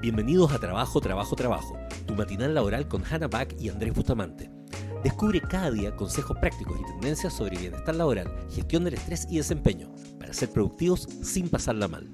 [0.00, 4.50] Bienvenidos a Trabajo, Trabajo, Trabajo, tu matinal laboral con Hannah Back y Andrés Bustamante.
[5.02, 9.92] Descubre cada día consejos prácticos y tendencias sobre bienestar laboral, gestión del estrés y desempeño,
[10.18, 12.08] para ser productivos sin pasarla mal.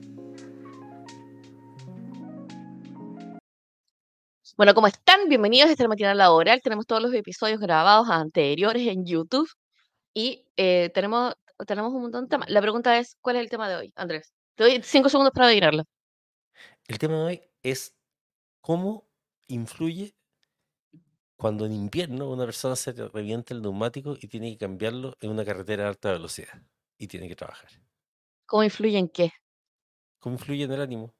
[4.56, 5.28] Bueno, ¿cómo están?
[5.28, 6.60] Bienvenidos a este matinal laboral.
[6.62, 9.48] Tenemos todos los episodios grabados anteriores en YouTube
[10.12, 11.34] y eh, tenemos,
[11.66, 12.50] tenemos un montón de temas.
[12.50, 14.32] La pregunta es, ¿cuál es el tema de hoy, Andrés?
[14.56, 15.84] Te doy cinco segundos para adivinarlo.
[16.90, 17.96] El tema de hoy es
[18.60, 19.10] cómo
[19.48, 20.16] influye
[21.36, 25.44] cuando en invierno una persona se revienta el neumático y tiene que cambiarlo en una
[25.44, 26.62] carretera de alta velocidad
[26.98, 27.70] y tiene que trabajar.
[28.46, 29.32] ¿Cómo influye en qué?
[30.18, 31.14] ¿Cómo influye en el ánimo?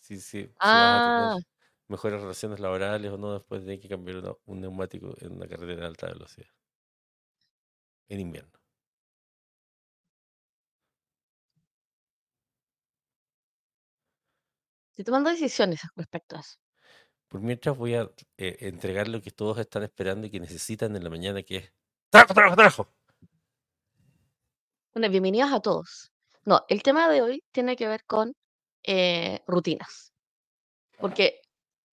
[0.00, 1.38] Si, si, si vas a Ah, tener
[1.88, 5.82] mejores relaciones laborales o no después de que cambiar una- un neumático en una carretera
[5.82, 6.48] de alta velocidad
[8.08, 8.57] en invierno.
[14.98, 16.58] Estoy tomando decisiones respecto a eso.
[17.28, 21.04] Por mientras voy a eh, entregar lo que todos están esperando y que necesitan en
[21.04, 21.72] la mañana, que es
[22.10, 22.94] trabajo, trabajo, trabajo.
[24.92, 26.10] Bueno, bienvenidos a todos.
[26.44, 28.34] No, el tema de hoy tiene que ver con
[28.82, 30.12] eh, rutinas,
[30.98, 31.42] porque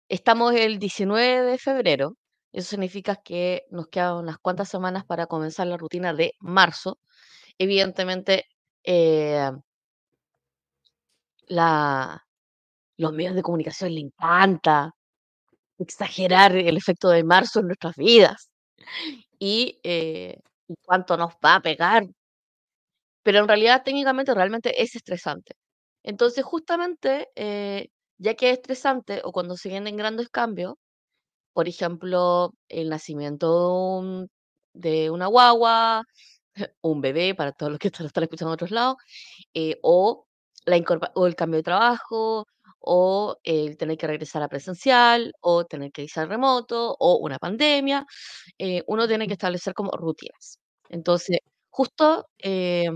[0.09, 2.17] estamos el 19 de febrero,
[2.53, 6.97] eso significa que nos quedan unas cuantas semanas para comenzar la rutina de marzo.
[7.57, 8.45] Evidentemente,
[8.83, 9.51] eh,
[11.47, 12.24] la,
[12.97, 14.91] los medios de comunicación le encanta
[15.79, 18.49] exagerar el efecto de marzo en nuestras vidas
[19.39, 20.37] y, eh,
[20.85, 22.05] cuánto nos va a pegar,
[23.23, 25.53] pero en realidad técnicamente realmente es estresante.
[26.03, 27.87] Entonces, justamente, eh,
[28.17, 30.75] ya que es estresante o cuando se vienen grandes cambios,
[31.53, 33.47] por ejemplo, el nacimiento
[34.01, 34.29] de, un-
[34.73, 36.03] de una guagua,
[36.83, 38.97] un bebé, para todos los que están, escuchando en otros lados,
[39.55, 40.27] eh, o,
[40.65, 40.77] la
[41.15, 42.47] o el cambio de trabajo,
[42.85, 47.39] o el tener que regresar a presencial, o tener que irse al remoto, o una
[47.39, 48.05] pandemia,
[48.59, 50.59] eh, uno tiene que establecer como rutinas.
[50.89, 52.89] Entonces, justo, eh,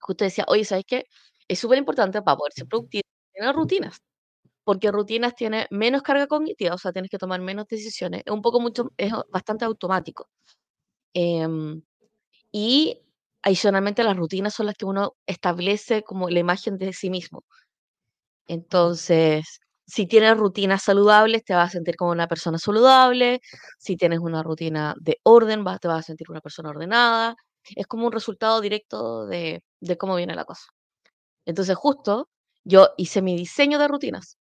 [0.00, 1.04] justo decía, oye, ¿sabes qué?
[1.48, 3.02] Es súper importante para poder ser productivo
[3.34, 3.98] tener rutinas,
[4.64, 8.42] porque rutinas tiene menos carga cognitiva, o sea, tienes que tomar menos decisiones, es un
[8.42, 10.28] poco mucho, es bastante automático.
[11.14, 11.82] Em,
[12.52, 13.00] y
[13.42, 17.44] adicionalmente las rutinas son las que uno establece como la imagen de sí mismo.
[18.48, 23.40] Entonces, si tienes rutinas saludables, te vas a sentir como una persona saludable.
[23.78, 27.36] Si tienes una rutina de orden, vas, te vas a sentir una persona ordenada.
[27.76, 29.62] Es como un resultado directo de,
[29.98, 30.64] cómo viene la cosa.
[31.46, 32.28] Entonces, justo
[32.64, 34.38] yo hice mi diseño de rutinas,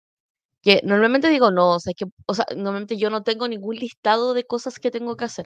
[0.63, 4.33] que normalmente digo, no, o sea, que, o sea, normalmente yo no tengo ningún listado
[4.35, 5.45] de cosas que tengo que hacer,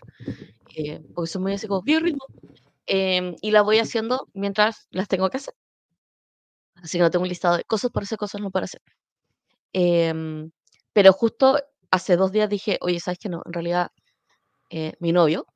[0.77, 1.83] eh, porque soy muy así como,
[2.87, 5.53] em, y las voy haciendo mientras las tengo que hacer.
[6.81, 8.81] Así que no tengo un listado de cosas para hacer, cosas no para hacer.
[9.73, 10.51] Em,
[10.93, 11.59] pero justo
[11.91, 13.29] hace dos días dije, oye, ¿sabes qué?
[13.29, 13.89] No, en realidad
[14.71, 15.47] eh, mi novio,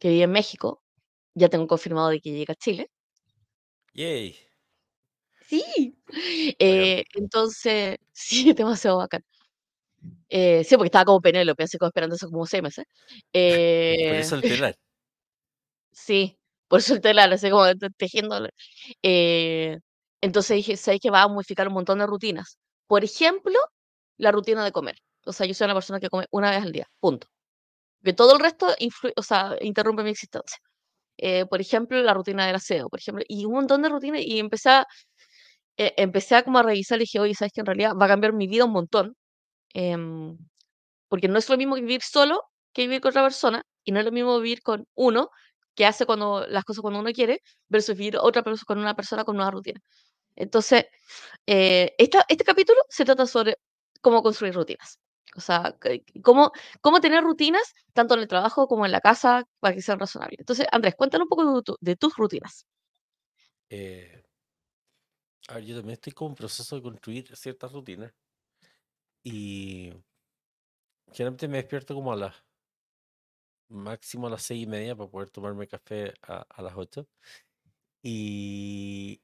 [0.00, 0.82] que vive en México,
[1.34, 2.90] ya tengo confirmado de que llega a Chile.
[3.94, 4.36] Yay.
[5.48, 5.94] Sí.
[6.58, 9.22] Eh, entonces, sí, es demasiado bacán.
[10.28, 12.84] Eh, sí, porque estaba como Penélope, así como esperando eso como seis meses.
[14.06, 14.74] Por Eh, eso el telar.
[15.92, 18.48] sí, por eso el telar, así como te- tejiendo.
[19.02, 19.78] Eh,
[20.22, 22.58] entonces dije, ¿sabes que Va a modificar un montón de rutinas.
[22.86, 23.54] Por ejemplo,
[24.18, 24.96] la rutina de comer.
[25.26, 27.28] O sea, yo soy una persona que come una vez al día, punto.
[28.04, 28.68] Que todo el resto
[29.16, 30.58] o sea, interrumpe mi existencia.
[31.18, 34.38] Eh, por ejemplo, la rutina del aseo, por ejemplo, y un montón de rutinas, y
[34.40, 34.86] empecé a,
[35.76, 38.08] eh, empecé a como a revisar y dije, oye, ¿sabes que En realidad va a
[38.08, 39.14] cambiar mi vida un montón,
[39.74, 40.38] em,
[41.08, 42.42] porque no es lo mismo vivir solo
[42.74, 45.30] que vivir con otra persona, y no es lo mismo vivir con uno,
[45.76, 49.24] que hace cuando, las cosas cuando uno quiere, versus vivir otra persona con una persona
[49.24, 49.80] con nueva rutina.
[50.36, 50.86] Entonces,
[51.46, 53.58] eh, esta, este capítulo se trata sobre
[54.00, 54.98] cómo construir rutinas.
[55.36, 55.76] O sea,
[56.24, 60.00] cómo, cómo tener rutinas tanto en el trabajo como en la casa para que sean
[60.00, 60.38] razonables.
[60.40, 62.66] Entonces, Andrés, cuéntanos un poco de, tu- de tus rutinas.
[63.70, 64.22] Eh,
[65.48, 68.12] a ver, yo también estoy como en proceso de construir ciertas rutinas
[69.24, 69.92] y
[71.12, 72.34] generalmente me despierto como a las
[73.68, 77.06] máximo a las seis y media para poder tomarme café a, a las ocho.
[78.02, 79.20] Y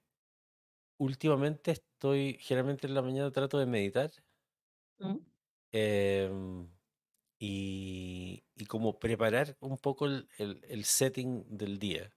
[0.98, 4.10] últimamente estoy, generalmente en la mañana trato de meditar
[4.98, 5.16] ¿Mm?
[5.72, 6.68] em,
[7.40, 12.12] y, y como preparar un poco el, el- el setting del día.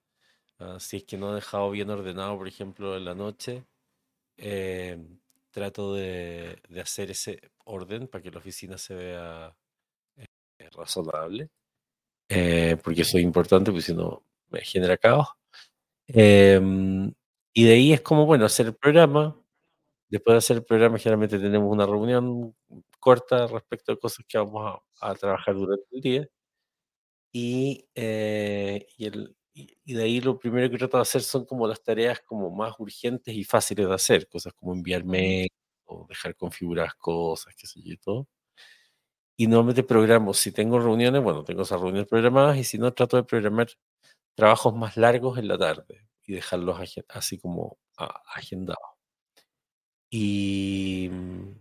[0.60, 3.66] Ah, si es que no he dejado bien ordenado, por ejemplo, en la noche,
[4.38, 5.20] em,
[5.52, 9.58] trato de, de hacer ese orden para que la oficina se vea
[10.60, 11.50] eh, razonable,
[12.30, 15.28] eh, porque eso es importante, porque si no me genera caos.
[16.08, 17.14] Em,
[17.62, 19.36] y de ahí es como, bueno, hacer el programa,
[20.10, 22.56] después de hacer el programa, generalmente tenemos una reunión
[23.00, 26.30] corta respecto a cosas que vamos a, a trabajar durante el día.
[27.32, 31.68] Y, eh, y, el, y, de ahí lo primero que trato de hacer son como
[31.68, 35.12] las tareas como más urgentes y fáciles de hacer, cosas como enviar Ujú.
[35.12, 35.50] mail
[35.86, 38.28] o dejar configuradas cosas, qué sé yo y todo.
[39.38, 43.18] Y normalmente programo, si tengo reuniones, bueno, tengo esas reuniones programadas y si no, trato
[43.18, 43.68] de programar
[44.36, 46.80] trabajos más largos en la tarde y dejarlos
[47.10, 47.78] así como
[48.36, 48.80] agendados.
[50.12, 51.54] Y, mm,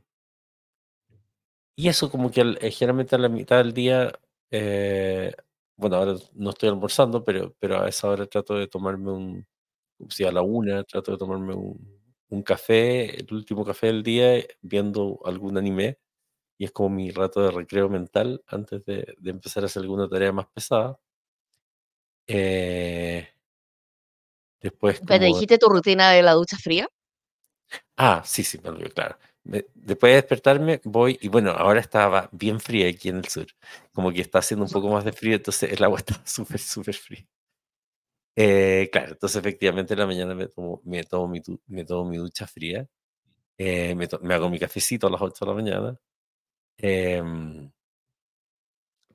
[1.77, 4.13] y eso como que eh, generalmente a la mitad del día,
[4.51, 5.33] eh,
[5.77, 9.47] bueno, ahora no estoy almorzando, pero, pero a esa hora trato de tomarme un,
[10.11, 12.01] si a la una, trato de tomarme un,
[12.31, 15.99] un café, el último café del día, viendo algún anime.
[16.59, 20.09] Y es como mi rato de recreo mental antes de, de empezar a hacer alguna
[20.09, 20.99] tarea más pesada.
[22.27, 23.27] Eh,
[24.61, 25.27] después como...
[25.27, 26.87] ¿dijiste tu rutina de la ducha fría?
[27.97, 29.19] Ah, sí, sí, me olvidé, claro.
[29.45, 33.47] Me- después de despertarme, voy y bueno, ahora estaba bien fría aquí en el sur.
[33.93, 36.95] Como que está haciendo un poco más de frío, entonces el agua está súper, súper
[36.95, 37.27] fría.
[38.37, 42.19] Eh, claro, entonces efectivamente en la mañana me tomo, me tomo, mi, me tomo mi
[42.19, 42.87] ducha fría.
[43.59, 45.99] eh, me, me hago mi cafecito a las 8 de la mañana.
[46.79, 47.71] em,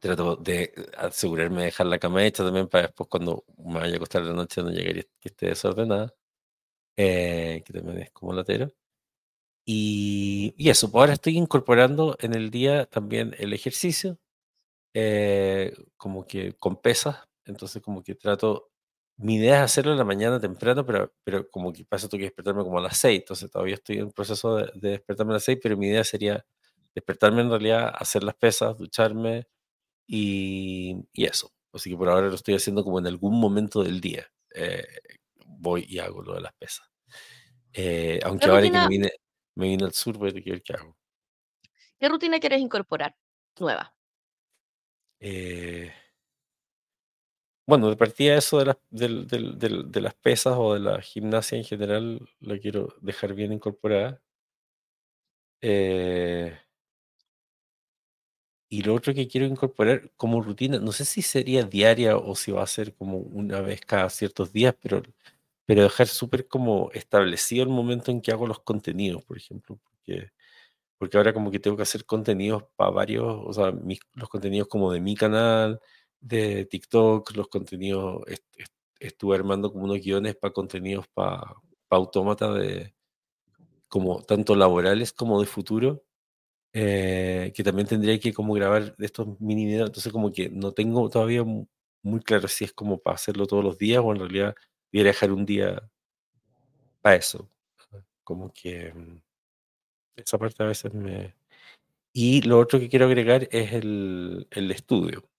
[0.04, 3.98] trato de asegurarme de dejar la cama hecha también para después cuando me vaya a
[3.98, 6.14] acostar la noche no llegue y que esté desordenada,
[6.98, 8.72] eh, que también es como latero.
[9.66, 14.20] Y, y eso, pues ahora estoy incorporando en el día también el ejercicio,
[14.94, 18.72] eh, como que con pesas, entonces como que trato,
[19.18, 22.26] mi idea es hacerlo en la mañana temprano, pero, pero como que pasa tengo que
[22.28, 25.44] despertarme como a las 6, entonces todavía estoy en proceso de, de despertarme a las
[25.46, 26.46] 6, pero mi idea sería
[26.96, 29.48] despertarme en realidad, hacer las pesas, ducharme,
[30.08, 31.52] y, y eso.
[31.74, 34.28] Así que por ahora lo estoy haciendo como en algún momento del día.
[34.56, 34.86] eh,
[35.46, 36.88] voy y hago lo de las pesas.
[37.74, 39.12] Eh, ¿Qué aunque ahora que me rutina, vine,
[39.56, 40.98] me vine al sur, voy a ver qué hago.
[42.00, 43.16] qué rutina quieres incorporar?
[43.60, 43.96] Nueva.
[45.20, 45.92] Eh,
[47.66, 51.02] bueno, de partida eso de las, del- del- del- de las pesas o de la
[51.02, 54.22] gimnasia en general, lo quiero dejar bien incorporada.
[55.62, 56.58] Eh,
[58.80, 62.52] y lo otro que quiero incorporar como rutina, no sé si sería diaria o si
[62.52, 65.02] va a ser como una vez cada ciertos días, pero
[65.66, 70.32] pero dejar súper como establecido el momento en que hago los contenidos, por ejemplo, porque,
[70.98, 74.68] porque ahora como que tengo que hacer contenidos para varios, o sea, mis- los contenidos
[74.70, 75.80] como de mi canal,
[76.22, 81.44] de TikTok, los contenidos, est- est- estuve armando como unos guiones para contenidos para
[81.90, 82.94] autómata de
[83.90, 86.04] como tanto laborales como de futuro,
[86.74, 91.10] eh, que también tendría que como grabar estos mini videos, entonces como que no tengo
[91.10, 91.68] todavía mu-
[92.04, 94.56] muy claro si es como para hacerlo todos los días o en realidad
[94.92, 95.90] voy a dejar un día
[97.02, 97.50] para eso.
[98.24, 99.22] Como que mm,
[100.18, 101.36] esa parte a veces me...
[102.14, 105.30] Y lo otro que quiero agregar es el, el estudio.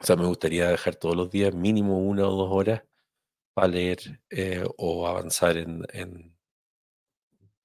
[0.00, 2.82] O sea, me gustaría dejar todos los días mínimo una o dos horas
[3.54, 6.36] para leer eh, o avanzar en, en,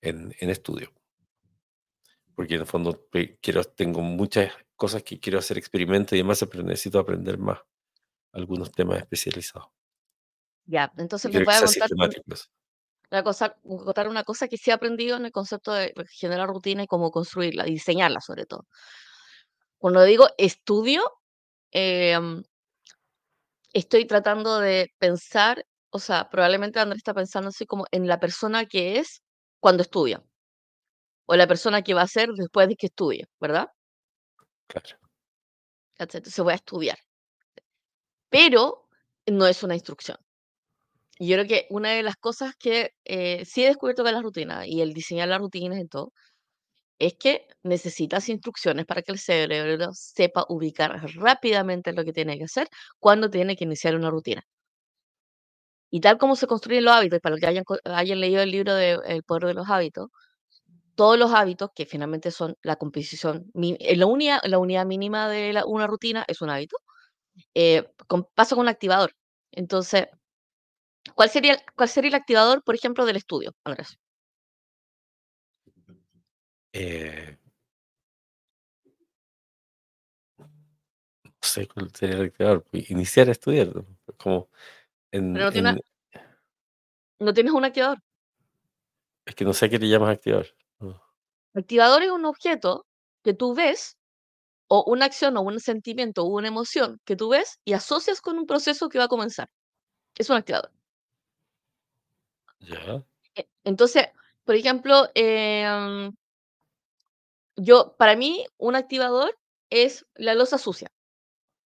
[0.02, 0.92] en, en estudio.
[2.36, 6.46] Porque en el fondo pe- quiero, tengo muchas cosas que quiero hacer experimentos y demás,
[6.50, 7.60] pero necesito aprender más
[8.32, 9.70] algunos temas especializados.
[10.66, 12.46] Ya, entonces les voy a contar, un- sistemático eso.
[13.12, 16.48] voy a cosa- contar una cosa que sí he aprendido en el concepto de generar
[16.50, 18.66] rutina y cómo construirla, diseñarla sobre todo.
[19.78, 21.04] Cuando digo estudio,
[21.72, 22.44] em,
[23.74, 28.66] estoy tratando de pensar, o sea, probablemente Andrés está pensando así como en la persona
[28.66, 29.22] que es
[29.60, 30.24] cuando estudia,
[31.26, 33.68] o la persona que va a ser después de que estudie, ¿verdad?
[34.68, 34.98] Claro.
[35.98, 36.98] Entonces voy a estudiar,
[38.30, 38.88] pero
[39.28, 40.18] no es una instrucción.
[41.20, 44.24] Y yo creo que una de las cosas que eh, sí he descubierto con las
[44.24, 46.12] rutinas y el diseñar las rutinas y todo,
[47.00, 52.46] es que necesitas instrucciones para que el cerebro sepa ubicar rápidamente lo que tiene que
[52.46, 54.44] hacer cuando tiene que iniciar una rutina.
[55.92, 58.74] Y tal como se construyen los hábitos, para los que hayan, hayan leído el libro
[58.76, 60.10] de El poder de los hábitos,
[60.96, 65.54] todos los hábitos, que finalmente son la composición, eh, la unidad, la unidad mínima de
[65.54, 66.78] la- una rutina es un hábito,
[67.56, 69.16] eh, con- pasa con un activador.
[69.52, 70.08] Entonces,
[71.16, 73.98] ¿cuál sería, el- cuál sería el activador, por ejemplo, del estudio, Andrés?
[76.74, 77.38] Eh,
[81.26, 83.72] no sé cuál sería el activador, pues, Iniciar a estudiar,
[84.18, 84.50] como
[85.12, 85.82] Pero no, tiene, en,
[87.20, 88.00] no tienes un activador.
[89.26, 90.48] Es que no sé a qué le llamas activador.
[91.56, 92.86] Activador es un objeto
[93.24, 93.98] que tú ves,
[94.70, 98.38] o una acción, o un sentimiento, o una emoción que tú ves y asocias con
[98.40, 99.50] un proceso que va a comenzar.
[100.18, 100.72] Es un activador.
[103.36, 104.08] E- Entonces,
[104.46, 106.12] Por ejemplo, em
[107.56, 109.38] yo para mí, un activador
[109.70, 110.90] es la loza sucia.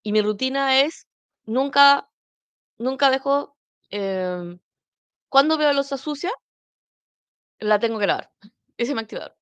[0.05, 1.07] Y mi rutina es
[1.47, 2.09] nunca
[2.79, 3.57] nunca dejo,
[3.91, 4.61] em,
[5.31, 6.33] cuando veo loza sucia
[7.61, 8.31] la tengo que lavar.
[8.79, 9.37] Ese es mi activador.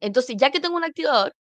[0.00, 1.32] Entonces, ya que tengo un activador,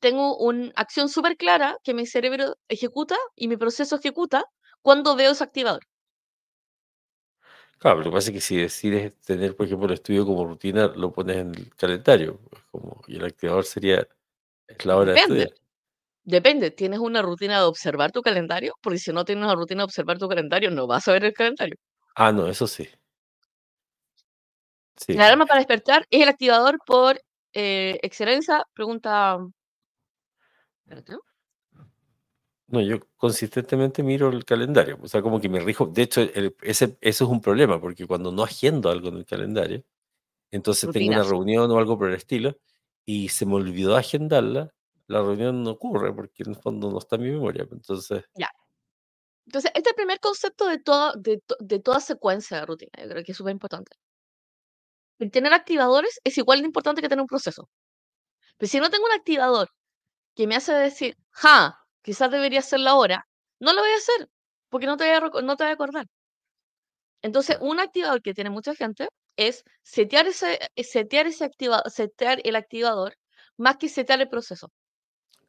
[0.00, 4.44] tengo un acción superclara que mi cerebro ejecuta y mi proceso ejecuta
[4.82, 5.82] cuando veo ese activador.
[7.78, 10.86] Claro, lo que pasa es que si decides tener, por ejemplo, el estudio como rutina,
[10.88, 14.06] lo pones en el calendario, como y el activador sería
[14.68, 15.44] es la hora de Depende.
[15.44, 15.50] estudiar.
[16.24, 18.74] Depende, ¿tienes una rutina de observar tu calendario?
[18.82, 21.32] Porque si no tienes una rutina de observar tu calendario, no vas a ver el
[21.34, 21.76] calendario.
[22.14, 22.88] Ah, no, eso sí.
[24.96, 27.20] Sí, La alarma para despertar es el activador por,
[27.52, 29.38] eh, excelencia, pregunta.
[32.68, 35.86] No, yo consistentemente miro el calendario, o sea, como que me rijo.
[35.86, 39.24] De hecho, el ese eso es un problema, porque cuando no agendo algo en el
[39.24, 39.84] calendario,
[40.50, 42.58] entonces tengo una reunión o algo por el estilo,
[43.04, 44.74] y se me olvidó agendarla,
[45.08, 48.24] la reunión no ocurre, porque en el fondo no está en mi memoria, pues, entonces
[48.34, 48.50] Ya.
[49.46, 53.08] Entonces, este es el primer concepto de toda de de toda secuencia de rutina, yo
[53.10, 53.92] creo que es superimportante.
[53.96, 54.05] El
[55.32, 57.68] tener activadores es igual de importante que tener un proceso.
[58.58, 59.70] Pero si no tengo un activador
[60.36, 63.26] que me hace decir: "Ja, quizás debería hacerlo ahora",
[63.60, 64.28] no lo voy a hacer,
[64.70, 66.06] porque no te voy a no te voy a acordar.
[67.22, 72.40] Entonces, un activador que tiene mucha gente es setear ese eh, setear ese activa setear
[72.44, 73.16] el activador
[73.58, 74.68] más que setear el proceso.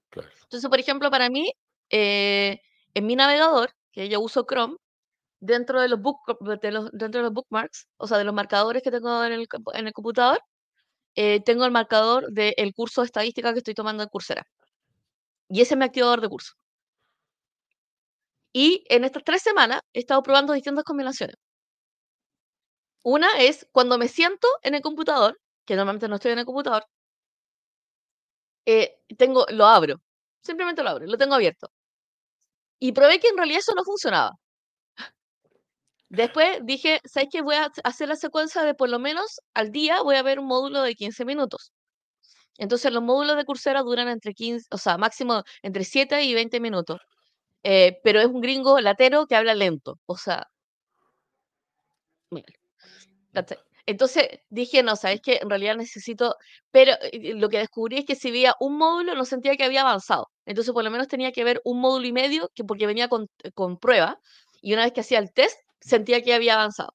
[0.09, 0.29] Claro.
[0.43, 1.51] Entonces, por ejemplo, para mí,
[1.89, 2.59] eh,
[2.93, 4.75] en mi navegador, que yo uso Chrome,
[5.39, 6.19] dentro de los book
[6.61, 9.47] de los dentro de los bookmarks, o sea, de los marcadores que tengo en el
[9.73, 10.39] en el computador,
[11.15, 14.43] eh, tengo el marcador del curso de estadística que estoy tomando en Coursera.
[15.49, 16.53] Y ese es mi activador de curso.
[18.53, 21.37] Y en estas 3 semanas he estado probando distintas combinaciones.
[23.03, 26.85] Una es cuando me siento en el computador, que normalmente no estoy en el computador
[28.65, 29.95] eh, tengo lo abro,
[30.41, 31.69] simplemente lo abro, lo tengo abierto.
[32.79, 34.31] Y probé que en realidad eso no funcionaba.
[36.11, 37.41] Después dije: "¿Sabes qué?
[37.41, 40.39] Voy a ha hacer la secuencia de por lo menos al día voy a ver
[40.39, 41.71] un módulo de 15 minutos".
[42.57, 46.59] Entonces, los módulos de Coursera duran entre 15 o sea, máximo entre 7 y 20
[46.61, 46.99] minutos,
[47.63, 50.47] eh, pero es un gringo latero que habla lento, o sea.
[53.85, 55.39] Entonces dije: "No, ¿sabes qué?
[55.41, 56.35] En realidad necesito",
[56.71, 59.81] pero, eh, lo que descubrí es que si veía un módulo no sentía que había
[59.81, 60.29] avanzado.
[60.45, 63.27] Entonces, por lo menos tenía que ver un módulo y medio, que porque venía con
[63.55, 64.19] con prueba,
[64.61, 66.91] y una vez que hacía el test, sentía que había avanzado.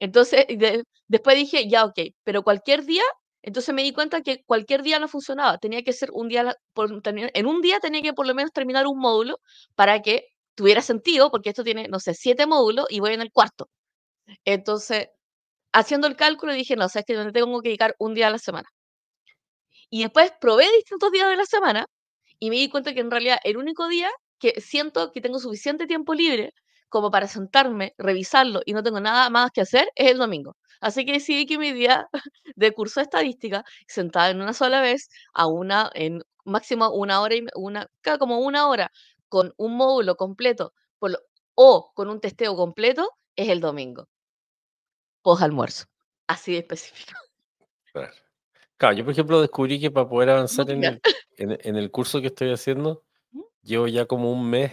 [0.00, 3.02] Entonces, de después dije: "Ya, okey", pero cualquier día,
[3.42, 6.90] entonces me di cuenta que cualquier día no funcionaba, tenía que ser un día por
[7.14, 9.38] en un día tenía que por lo menos terminar un módulo
[9.74, 13.30] para que tuviera sentido, porque esto tiene, no sé, 7 módulos y voy en el
[13.32, 13.68] cuarto.
[14.44, 15.08] Entonces,
[15.72, 17.14] haciendo el cálculo dije: "No, ¿sabes qué?
[17.16, 18.68] Le tengo que dedicar un día a la semana".
[19.90, 21.86] Y después probé distintos días de la semana
[22.38, 25.86] y me di cuenta que en realidad el único día que siento que tengo suficiente
[25.86, 26.52] tiempo libre
[26.94, 30.56] como para sentarme, revisarlo y no tengo nada más que hacer es el domingo.
[30.80, 32.06] Así que decidí que mi día
[32.56, 37.34] de curso de estadística, sentada en una sola vez, a una en máximo 1 hora
[37.34, 37.88] y una
[38.20, 38.92] como 1 hora
[39.28, 41.18] con un módulo completo, por lo
[41.56, 44.06] o con un testeo completo, es el domingo.
[45.24, 45.86] Posalmuerzo,
[46.28, 47.12] así de específico.
[47.94, 48.12] Claro.
[48.78, 51.02] Claro, yo, por ejemplo, descubrí que para poder ¿Cómo avanzar en el
[51.38, 53.04] en en el curso que estoy haciendo,
[53.62, 54.72] llevo ya como un mes,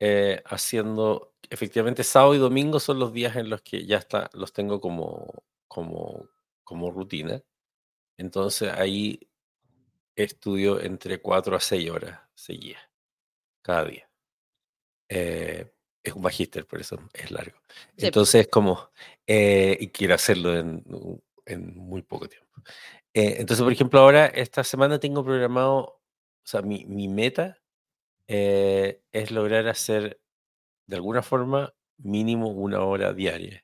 [0.00, 4.52] eh, haciendo efectivamente, sábado y domingo son los días en los que ya está los
[4.52, 6.28] tengo como como
[6.64, 7.42] como rutina.
[8.18, 9.20] Entonces, ahí
[10.16, 12.82] estudio entre 4 a 6 horas seguidas,
[13.62, 14.10] cada día.
[15.08, 15.72] Eh,
[16.02, 17.58] es un magíster, por eso es largo.
[17.96, 18.06] Sí.
[18.06, 18.90] Entonces, como,
[19.26, 20.84] eh, y quiero hacerlo en
[21.46, 22.48] en muy poco tiempo.
[23.14, 26.00] Eh, entonces, por ejemplo, ahora esta semana tengo programado, o
[26.44, 27.58] sea, mi mi meta,
[28.28, 30.20] eh, es lograr hacer,
[30.86, 33.62] de alguna forma, mínimo 1 hora diaria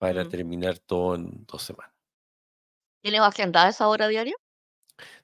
[0.00, 1.94] para terminar todo en 2 semanas.
[3.04, 4.34] ¿Tienes agendada esa hora diaria?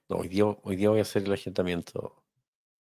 [0.09, 2.25] No, hoy día hoy día voy a hacer el agendamiento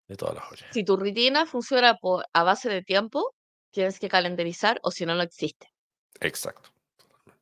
[0.07, 0.67] de todas las horas.
[0.75, 3.33] Si tu rutina funciona por a base de tiempo,
[3.71, 5.67] tienes que calendarizar, o si no, no existe.
[6.21, 6.69] Exacto.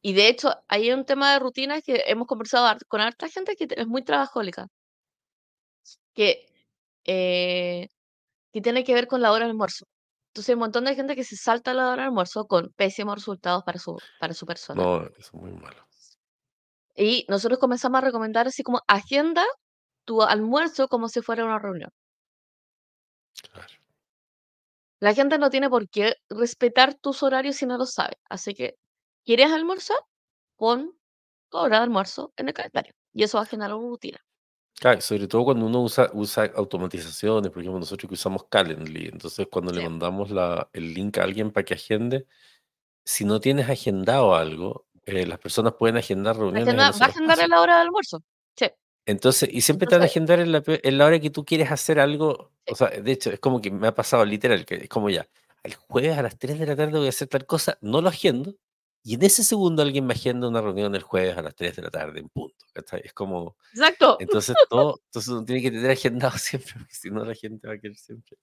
[0.04, 3.68] Y de hecho, hay un tema de rutinas que hemos conversado con harta gente que
[3.76, 4.68] es muy trabajólica.
[6.16, 6.46] Que,
[7.06, 7.88] eh,
[8.52, 9.86] que tiene que ver con la hora de almuerzo.
[10.30, 13.16] Entonces, hay un montón de gente que se salta la hora de almuerzo con pésimos
[13.16, 14.84] resultados para su para su persona.
[14.84, 15.86] No, es muy malo.
[16.96, 19.46] Y nosotros comenzamos a recomendar así como agenda
[20.06, 21.90] tu almuerzo como si fuera una reunión.
[23.52, 23.74] Claro.
[25.00, 28.18] La gente no tiene por qué respetar tus horarios si no lo sabe.
[28.30, 28.76] Así que,
[29.26, 29.98] ¿quieres almorzar?
[30.58, 30.98] Pon
[31.50, 32.94] tu hora de almuerzo en el calendario.
[33.14, 34.25] Y eso va a generar una rutina.
[34.80, 39.48] Claro, sobre todo cuando uno usa, usa automatizaciones, por ejemplo, nosotros que usamos Calendly, entonces
[39.50, 39.88] cuando le Sí.
[39.88, 42.26] mandamos la, el link a alguien para que agende,
[43.06, 46.90] si no tienes agendado algo, eh, las personas pueden agendar a reuniones en va a
[46.90, 47.50] agendar espacios.
[47.50, 48.24] la hora de almuerzo.
[48.58, 48.68] Sí.
[49.06, 51.30] Entonces, y siempre te van a Entonces, agendar en la, pe- en la hora que
[51.30, 52.52] tú quieres hacer algo.
[52.68, 52.74] sí.
[52.74, 55.28] O sea, de hecho, es como que me ha pasado literal, que es como ya,
[55.64, 58.10] el jueves a las 3 de la tarde voy a hacer tal cosa, no lo
[58.10, 58.56] agendo,
[59.06, 61.84] y en ese segundo alguien me agenda una reunión el jueves a las 3 de
[61.84, 62.66] la tarde, en punto.
[62.74, 63.02] ¿cachai?
[63.06, 64.18] Es como, Exacto.
[64.20, 67.76] entonces todo, entonces uno tiene que tener agendado siempre, porque si no la gente va
[67.76, 68.38] a querer siempre.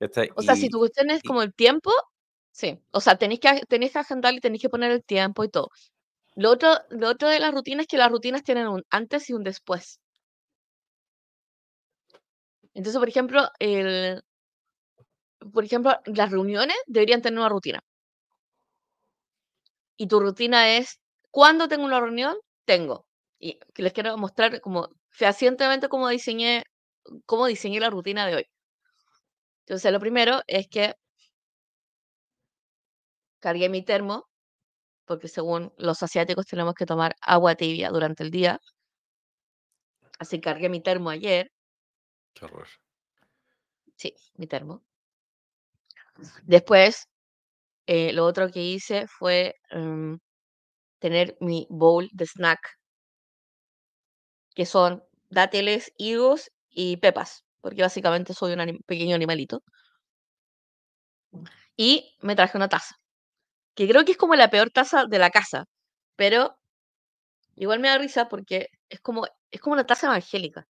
[0.00, 0.30] ¿cachai?
[0.36, 1.92] O sea, si tu cuestión es y- como el tiempo,
[2.52, 2.80] sí.
[2.92, 5.68] O sea, tenéis que, tenéis que agendar y tenéis que poner el tiempo y todo.
[6.36, 9.34] Lo otro, lo otro de las rutinas es que las rutinas tienen un antes y
[9.34, 10.00] un después.
[12.74, 14.22] Entonces, por ejemplo, el,
[15.52, 17.80] por ejemplo, las reuniones deberían tener una rutina.
[20.00, 20.98] Y tu rutina es,
[21.30, 22.34] ¿cuándo tengo una reunión?
[22.64, 23.04] Tengo.
[23.38, 26.64] Y les quiero mostrar como fehacientemente cómo diseñé,
[27.26, 28.46] cómo diseñé la rutina de hoy.
[29.66, 30.94] Entonces, lo primero es que
[33.40, 34.24] cargué mi termo,
[35.04, 38.58] porque según los asiáticos tenemos que tomar agua tibia durante el día.
[40.18, 41.50] Así cargué mi termo ayer.
[42.32, 42.68] qué horror.
[43.96, 44.82] Sí, mi termo.
[46.44, 47.09] Después,
[47.86, 50.18] eh, lo otro que hice fue em,
[51.00, 52.60] tener mi bowl de snack,
[54.54, 59.62] que son dátiles, higos y pepas, porque básicamente soy un pequeño animalito.
[61.76, 62.94] Y me traje una taza,
[63.74, 65.66] que creo que es como la peor taza de la casa,
[66.16, 66.58] pero
[67.56, 70.66] igual me da risa porque es como, es como una taza evangélica.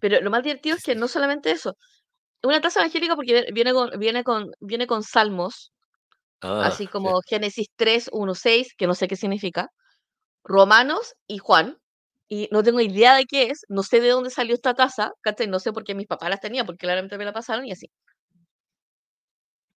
[0.00, 1.99] Pero lo más divertido es que no solamente eso, es
[2.42, 5.72] una taza evangélica porque vie- viene con, viene con, viene con salmos,
[6.42, 9.68] Ah, así como Génesis 3, 1, 6, que no sé qué significa,
[10.44, 11.78] Romanos y Juan,
[12.28, 15.48] y no tengo idea de qué es, no sé de dónde salió esta taza, ¿cachai?
[15.48, 17.88] No sé por qué mis papás las tenían, porque claramente me la pasaron y así.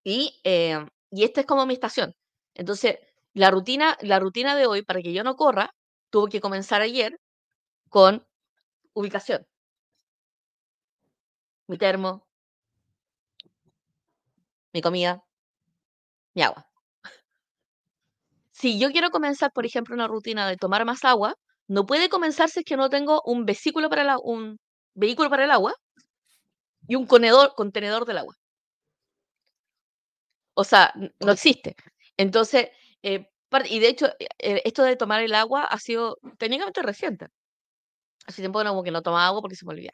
[0.04, 0.78] Y, eh,
[1.10, 2.14] y esta es como mi estación.
[2.54, 2.98] Entonces,
[3.34, 5.70] la rutina, la rutina de hoy, para que yo no corra,
[6.10, 7.18] tuvo que comenzar ayer
[7.90, 8.26] con
[8.94, 9.46] ubicación.
[11.68, 12.26] Mi termo,
[14.74, 15.24] mi comida,
[16.34, 16.66] mi agua.
[18.52, 21.34] Si yo quiero comenzar, por ejemplo, una rutina de tomar más agua,
[21.68, 24.58] no puede comenzar si es que no tengo un vesículo para el, a- un
[24.94, 25.74] vehículo para el agua
[26.88, 28.36] y un conedor, contenedor del agua.
[30.54, 31.76] O sea, no existe.
[32.16, 32.68] Entonces,
[33.02, 33.26] eh,
[33.66, 37.26] y de hecho, eh, eh, esto de tomar el agua ha sido técnicamente reciente.
[38.26, 39.92] Hace tiempo que no, como que no tomaba agua porque se me olvida.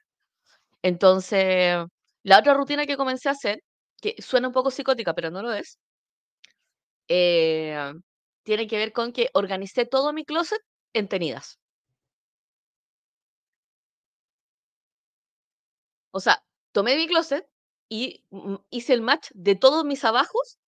[0.82, 1.78] Entonces,
[2.24, 3.60] la otra rutina que comencé a hacer,
[4.00, 5.78] que suena un poco psicótica, pero no lo es,
[7.08, 7.92] eh,
[8.44, 10.60] tiene que ver con que organicé todo mi closet
[10.94, 11.58] en tenidas.
[16.12, 17.44] O sea, tomé mi closet
[17.88, 20.58] y mm, hice el match de todos mis abajos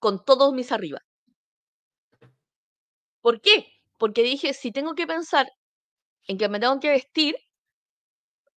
[0.00, 1.00] con todos mis arriba.
[3.20, 3.72] ¿Por qué?
[3.96, 5.46] Porque dije, si tengo que pensar
[6.28, 7.36] en que me tengo que vestir,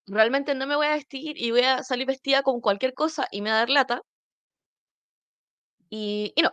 [0.06, 3.40] realmente no me voy a vestir y voy a salir vestida con cualquier cosa y
[3.40, 4.02] me va a dar lata.
[5.90, 6.52] Y, no.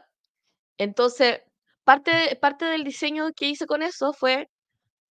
[0.80, 1.41] Entonces,
[1.86, 4.50] parte, parte del diseño que hice con eso fue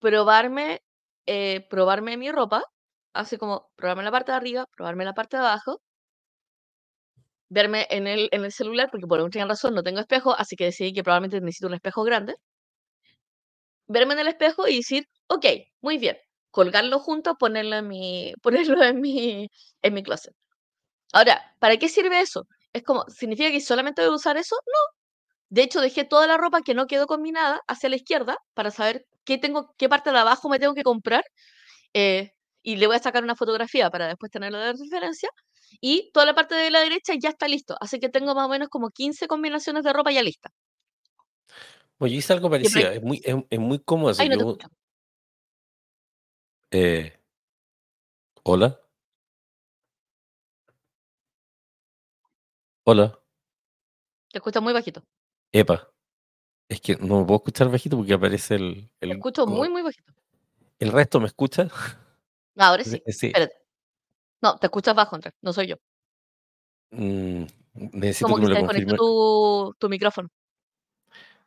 [0.00, 0.82] probarme,
[1.26, 2.64] eh, probarme mi ropa,
[3.14, 5.82] así como probarme la parte de arriba, probarme la parte de abajo,
[7.48, 10.66] verme en el, en el celular, porque por alguna razón no tengo espejo, así que
[10.66, 12.34] decidí que probablemente necesito un espejo grande,
[13.88, 15.46] verme en el espejo y decir, ok,
[15.80, 16.16] muy bien,
[16.50, 19.48] colgarlo junto, ponerlo en mi, ponerlo en mi,
[19.82, 20.34] en mi closet.
[21.12, 22.46] Ahora, ¿para qué sirve eso?
[22.76, 24.54] Es como, ¿significa que solamente voy a usar eso?
[24.66, 24.98] No.
[25.48, 29.06] De hecho, dejé toda la ropa que no quedó combinada hacia la izquierda para saber
[29.24, 31.24] qué tengo, qué parte de abajo me tengo que comprar.
[31.94, 35.30] eh, y le voy a sacar una fotografía para después tenerlo de referencia.
[35.80, 37.76] Y toda la parte de la derecha ya está listo.
[37.80, 40.50] Así que tengo más o menos como 15 combinaciones de ropa ya lista.
[41.98, 44.12] Oye, hice algo parecido, es muy, es, es muy cómodo.
[44.18, 44.58] Ay, no Yo,
[46.72, 47.18] eh,
[48.42, 48.80] hola,
[52.86, 53.18] hola,
[54.30, 55.02] Te escucho muy bajito.
[55.52, 55.90] epa.
[56.68, 59.82] Es que no me puedo escuchar bajito porque aparece el, Te el, escucho muy, muy
[59.82, 60.12] bajito.
[60.80, 61.68] el resto me escucha.
[62.56, 63.02] Ahora Eh, sí.
[63.06, 63.54] Sí, Espérate.
[64.42, 65.34] No, te escuchas bajo, Andrés.
[65.42, 65.76] No soy yo.
[66.90, 67.44] mm,
[67.92, 68.96] necesito Como que que me se lo desconectó confirme.
[68.96, 70.28] tu, tu micrófono.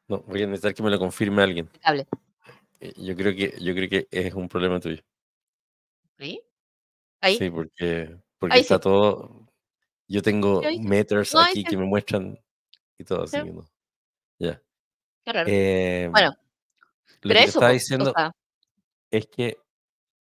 [0.08, 1.70] No, voy a necesitar que me lo confirme alguien.
[1.74, 2.08] el cable.
[2.80, 5.02] Eh, Yo creo que, yo creo que es un problema tuyo.
[6.18, 6.42] ¿Sí?
[7.22, 7.38] Ahí.
[7.38, 8.82] Sí, porque, porque Ahí está sí.
[8.82, 9.49] todo.
[10.10, 12.38] Yo tengo meters No, aquí que me muestran
[12.98, 13.44] y todo, así Sí.
[13.44, 13.70] que no.
[14.40, 14.62] Ya.
[15.26, 15.50] Qué raro.
[15.50, 16.38] Em, Bueno, lo
[17.22, 18.32] pero que eso, estaba o diciendo sea,
[19.12, 19.58] es que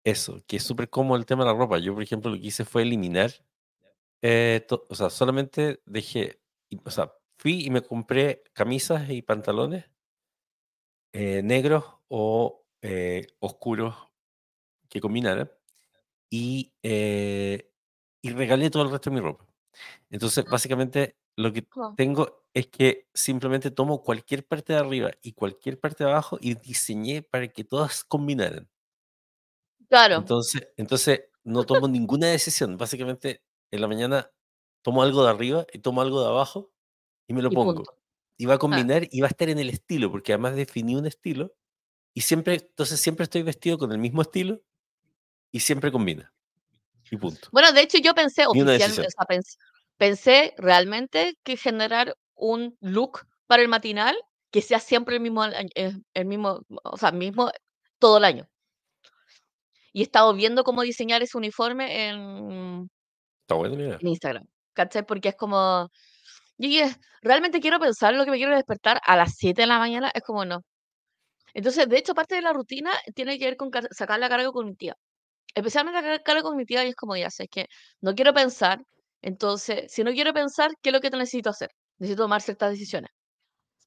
[0.06, 1.80] eso, que es súper cómodo el tema de la ropa.
[1.80, 3.32] Yo, por ejemplo, lo que hice fue eliminar,
[4.22, 6.42] eh, o sea, solamente dejé,
[6.86, 9.86] o sea, fui y me compré camisas y pantalones
[11.14, 13.96] eh, negros o eh, oscuros
[14.90, 15.52] que combinaran
[16.30, 17.72] y, eh,
[18.22, 19.49] y regalé todo el resto de mi ropa.
[20.10, 25.80] Entonces, básicamente, lo que tengo es que simplemente tomo cualquier parte de arriba y cualquier
[25.80, 28.70] parte de abajo y diseñé para que todas combinaran.
[29.90, 32.78] Claro, Entonces, entonces no tomo ninguna decisión.
[32.78, 34.32] Básicamente, en la mañana
[34.84, 36.72] tomo algo de arriba y tomo algo de abajo
[37.28, 37.84] y me lo y pongo.
[37.84, 37.92] punto.
[38.38, 40.96] Y va a Ah, combinar y va a estar en el estilo, porque además definí
[40.96, 41.56] un estilo
[42.16, 44.62] y siempre, entonces siempre estoy vestido con el mismo estilo
[45.52, 46.34] y siempre combina.
[47.12, 47.48] Y punto.
[47.52, 49.58] Bueno, de hecho, yo pensé oficialmente, o sea, pens-
[49.98, 54.16] pensé realmente que generar un look para el matinal
[54.52, 57.52] que sea siempre el mismo, eh, el mismo, o sea, mismo
[58.00, 58.48] todo el año.
[59.92, 62.90] Y he estado viendo cómo diseñar ese uniforme en,
[63.42, 65.06] Está buena en Instagram, ¿cachai?
[65.06, 65.90] Porque es como,
[66.58, 69.80] yo dije, realmente quiero pensar lo que me quiero despertar a las 7 de la
[69.80, 70.62] mañana, es como no.
[71.54, 74.52] Entonces, de hecho, parte de la rutina tiene que ver con car- sacar la carga
[74.52, 74.96] cognitiva.
[75.56, 77.66] Especialmente la car- carga cognitiva y es como, ya sé, es que
[78.02, 78.82] no quiero pensar,
[79.22, 81.70] entonces, si no quiero pensar, ¿qué es lo que necesito hacer?
[82.00, 83.12] Necesito tomar ciertas decisiones.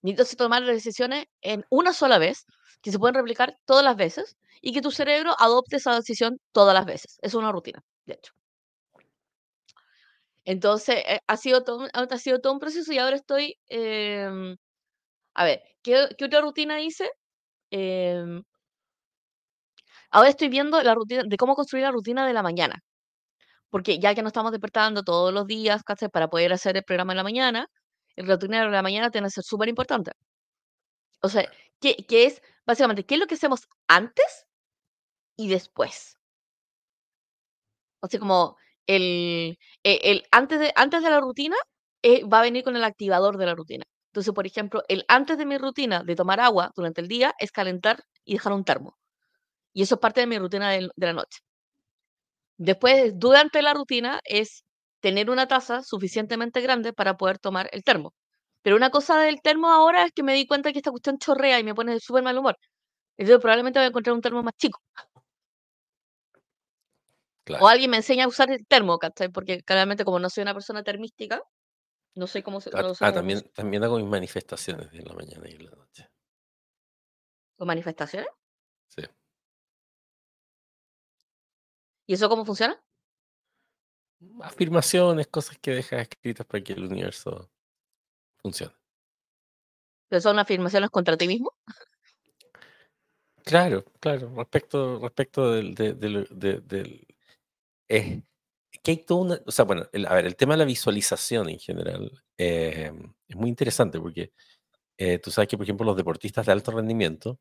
[0.03, 2.45] Necesito tomar decisiones en una sola vez,
[2.83, 6.75] que se pueden replicar todas las veces, y que tu cerebro adopte esa decisión todas
[6.75, 7.19] las veces.
[7.23, 8.33] Es una rutina, de hecho.
[10.45, 14.57] Entonces, eh, ha sido todo, ha sido todo un proceso y ahora estoy, em,
[15.35, 17.11] a ver, ¿qué, qué otra rutina hice?
[17.71, 18.43] Em,
[20.13, 22.81] ahora estoy viendo la rutina, de cómo construir la rutina de la mañana.
[23.71, 26.09] Porque ya que nos estamos despertando todos los días, ¿cachai?
[26.11, 27.67] Para poder hacer el programa en la mañana,
[28.17, 30.13] el rutina de la mañana tiene que ser súper importante.
[31.23, 34.47] O sea, ¿qué, qué es, básicamente, qué es lo que hacemos antes
[35.37, 36.17] y después?
[38.01, 41.57] O sea, como el, e- el, antes, de, antes de la rutina
[42.03, 43.85] eh, va a venir con el activador de la rutina.
[44.11, 47.51] Entonces, por ejemplo, el antes de mi rutina de tomar agua durante el día es
[47.53, 48.97] calentar y dejar un termo.
[49.73, 51.41] Y eso es parte de mi rutina de la noche.
[52.59, 54.65] Después, durante la rutina, es
[55.01, 58.15] tener una taza suficientemente grande para poder tomar el termo.
[58.63, 61.59] Pero una cosa del termo ahora es que me di cuenta que esta cuestión chorrea
[61.59, 62.57] y me pone de súper mal humor.
[63.17, 64.81] Entonces probablemente voy a encontrar un termo más chico.
[67.61, 69.29] O alguien me enseña a usar el termo, ¿cachai?
[69.29, 71.43] Porque claramente como no soy una persona termística,
[72.15, 75.05] no sé cómo se, Ah, no sé ah, cómo también, también hago mis manifestaciones en
[75.05, 76.09] la mañana y en la noche.
[77.57, 78.29] ¿Con manifestaciones?
[78.89, 79.03] Sí.
[82.07, 82.83] ¿Y eso cómo funciona?
[84.43, 87.51] Afirmaciones, cosas que dejas escritas para que el universo
[88.39, 88.75] funcione.
[90.09, 91.53] ¿Pero son afirmaciones contra ti mismo?
[93.45, 97.07] Claro, claro, respecto, respecto del, de- del- de- del-
[97.89, 98.23] es
[98.83, 101.49] que hay toda una, o sea, bueno, el- a ver, el tema de la visualización
[101.49, 102.93] en general eh,
[103.29, 104.33] es muy interesante porque
[104.99, 107.39] eh, tú sabes que, por ejemplo, los deportistas de alto rendimiento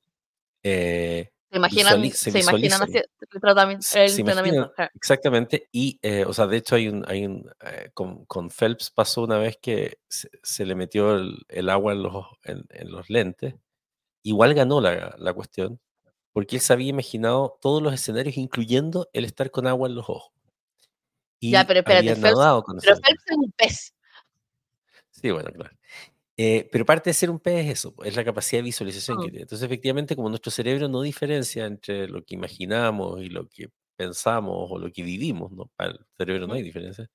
[0.63, 2.97] eh, ¿Se imaginan, visuali- se se imaginan visualizan, así
[3.33, 4.73] el tratamiento, se, el se imaginan entrenamiento?
[4.77, 4.91] Ja.
[4.95, 8.89] exactamente y, eh, o sea, de hecho hay un, hay un eh, con, con Phelps
[8.89, 12.91] pasó una vez que se, se le metió el, el agua en los, en, en
[12.91, 13.55] los lentes,
[14.23, 15.79] igual ganó la, la cuestión
[16.33, 20.09] porque él se había imaginado todos los escenarios, incluyendo el estar con agua en los
[20.09, 20.31] ojos.
[21.41, 23.93] Ya, Y pero espérate, había Phelps, con pero Phelps es un pez.
[25.09, 25.75] Sí, bueno, claro.
[26.43, 29.27] Eh, pero parte de ser un pez es eso, es la capacidad de visualización que
[29.27, 29.43] Mm, tiene.
[29.43, 34.67] Entonces, efectivamente, como nuestro cerebro no diferencia entre lo que imaginamos y lo que pensamos
[34.71, 35.69] o lo que vivimos, ¿no?
[35.75, 37.09] Para el cerebro no hay diferencia.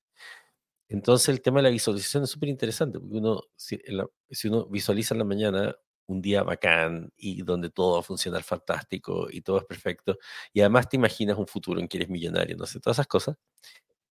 [0.88, 4.66] Entonces, el tema de la visualización es súper interesante, porque uno, si, la- si uno
[4.66, 5.76] visualiza en la mañana
[6.08, 10.18] un día bacán y donde todo va a funcionar fantástico y todo es perfecto,
[10.52, 13.36] y además te imaginas un futuro en que eres millonario, no sé, todas esas cosas,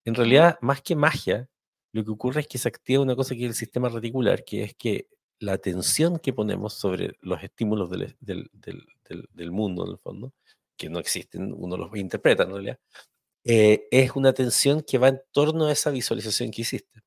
[0.06, 1.49] en realidad, más que magia,
[1.95, 4.63] lo que ocurre es que se activa una cosa que es el sistema reticular, que
[4.63, 5.08] es que
[5.39, 8.86] la atención que ponemos sobre los estímulos del, del- del-
[9.34, 10.34] del- mundo, en el fondo,
[10.77, 12.79] que no existen, uno los interpreta en realidad,
[13.45, 17.01] eh, es una atención que va en torno a esa visualización que hiciste.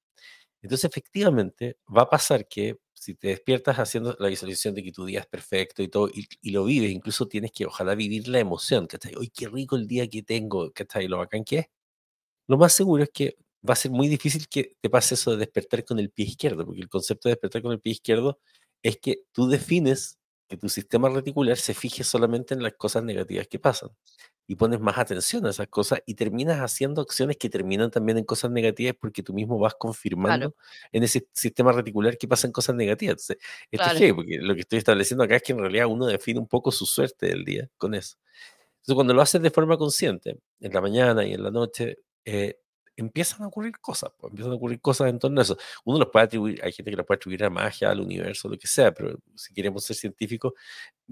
[0.62, 5.05] Entonces, efectivamente, va a pasar que si te despiertas haciendo la visualización de que tu
[5.07, 8.40] día es perfecto y todo, y, y lo vives, incluso tienes que, ojalá, vivir la
[8.40, 9.14] emoción, ¿cachai?
[9.20, 10.72] ¡Ay, qué rico el día que tengo!
[10.72, 11.07] ¿cachai?
[11.09, 11.66] Lo bacán que es.
[12.48, 13.37] Lo más seguro es que
[13.68, 16.64] va a ser muy difícil que te pase eso de despertar con el pie izquierdo,
[16.66, 18.38] porque el concepto de despertar con el pie izquierdo
[18.83, 20.18] es que tú defines
[20.49, 23.90] que tu sistema reticular se fije solamente en las cosas negativas que pasan
[24.47, 28.25] y pones más atención a esas cosas y terminas haciendo acciones que terminan también en
[28.25, 30.57] cosas negativas porque tú mismo vas confirmando
[30.90, 33.12] en ese sistema reticular que pasan cosas negativas.
[33.12, 33.37] Entonces,
[33.71, 36.49] esto es porque lo que estoy estableciendo acá es que en realidad uno define un
[36.49, 38.16] poco su suerte del día con eso.
[38.77, 42.59] Entonces, cuando lo haces de forma consciente, en la mañana y en la noche, eh,
[43.01, 45.57] empiezan a ocurrir cosas, pues, empiezan a ocurrir cosas en torno a eso.
[45.85, 48.59] Uno los puede atribuir, hay gente que los puede atribuir a magia, al universo, lo
[48.59, 50.53] que sea, pero si queremos ser científicos,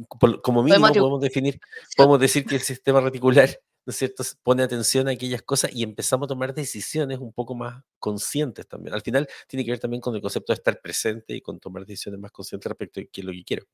[0.08, 1.60] como mínimo podemos definir,
[1.96, 3.48] podemos decir que el sistema reticular,
[3.84, 7.54] ¿no es cierto?, pone atención a aquellas cosas y empezamos a tomar decisiones un poco
[7.54, 8.94] más conscientes también.
[8.94, 11.86] Al final tiene que ver también con el concepto de estar presente y con tomar
[11.86, 13.66] decisiones más conscientes respecto a qué es lo que quiero.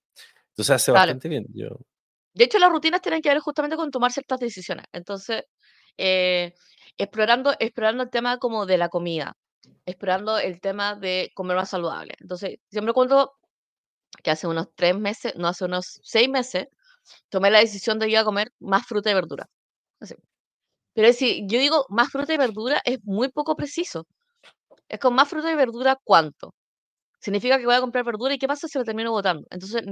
[0.48, 1.46] Entonces hace bastante bien.
[1.54, 1.78] Yo...
[2.34, 4.86] De hecho, las rutinas tienen que ver justamente con tomar ciertas decisiones.
[4.92, 5.44] Entonces,
[5.98, 6.54] eh,
[6.98, 9.34] explorando, explorando el tema como de la comida,
[9.86, 12.14] explorando el tema de comer más saludable.
[12.20, 13.32] Entonces, siempre cuento
[14.22, 16.68] que hace unos tres meses, no, hace unos seis meses,
[17.30, 19.46] tomé la decisión de ir a comer más fruta y verdura.
[20.00, 20.14] Así.
[20.94, 24.06] Pero si yo digo más fruta y verdura, es muy poco preciso.
[24.88, 26.54] Es con más fruta y verdura, ¿cuánto?
[27.20, 29.46] Significa que voy a comprar verdura y ¿qué pasa si lo termino botando?
[29.50, 29.82] Entonces,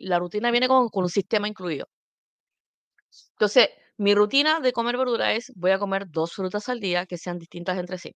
[0.00, 1.86] la rutina viene con, con un sistema incluido.
[3.32, 3.68] Entonces,
[4.00, 7.38] mi rutina de comer verdura es, voy a comer dos frutas al día que sean
[7.38, 8.14] distintas entre sí.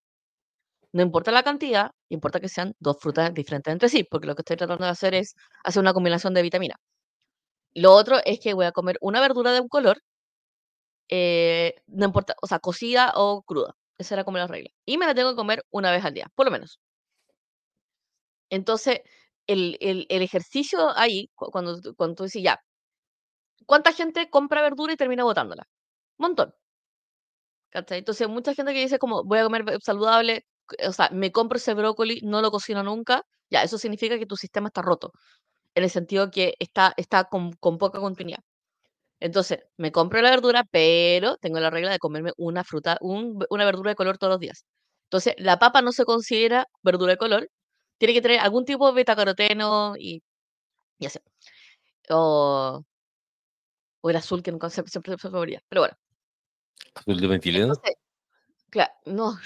[0.93, 4.43] No importa la cantidad, importa que sean dos frutas diferentes entre sí, porque lo que
[4.43, 6.77] estoy tratando de hacer es hacer una combinación de vitamina.
[7.75, 9.99] Lo otro es que voy a comer una verdura de un color,
[11.09, 13.75] eh, no importa, o sea, cocida o cruda.
[13.99, 14.71] Esa era como la regla.
[14.87, 16.81] Y me la tengo que comer una vez al día, por lo menos.
[18.51, 19.01] Entonces,
[19.47, 19.77] el,
[20.09, 22.61] ejercicio ahí, cuando, cuando tú dices, ya,
[23.67, 25.67] ¿cuánta gente compra verdura y termina botándola?
[26.19, 26.55] montón.
[27.73, 30.47] Entonces, mucha gente que dice como, voy a comer saludable,
[30.87, 34.37] o sea, me compro ese brócoli, no lo cocino nunca, ya, eso significa que tu
[34.37, 35.13] sistema está roto,
[35.75, 38.41] en el sentido que está, está con, poca continuidad.
[39.21, 43.91] Entonces, me compro la verdura, pero tengo la regla de comerme una fruta, una verdura
[43.93, 44.67] de color todos los días.
[45.05, 47.51] Entonces, la papa no se considera verdura de color,
[47.99, 50.23] tiene que tener algún tipo de betacaroteno y,
[50.99, 51.21] y así.
[52.11, 52.85] O,
[54.05, 55.63] o el azul, que nunca siempre se favoría.
[55.67, 55.97] Pero bueno.
[56.95, 57.73] ¿Azul de metileno?
[58.69, 59.39] claro, no.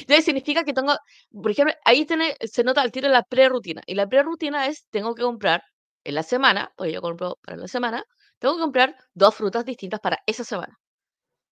[0.00, 0.94] Entonces significa que tengo,
[1.32, 3.80] por ejemplo, ahí tiene, se nota al tiro la pre-rutina.
[3.86, 5.62] Y la pre-rutina es, tengo que comprar
[6.04, 8.04] en la semana, porque yo compro para la semana,
[8.38, 10.78] tengo que comprar dos frutas distintas para esa semana.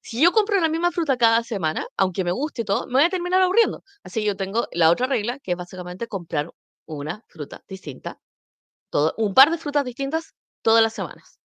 [0.03, 3.11] Si yo compro la misma fruta cada semana, aunque me guste todo, me voy a
[3.11, 3.83] terminar aburriendo.
[4.03, 6.51] Así que yo tengo la otra regla, que es básicamente comprar
[6.85, 8.21] una fruta distinta,
[8.91, 11.38] todo, un par de frutas distintas todas las semanas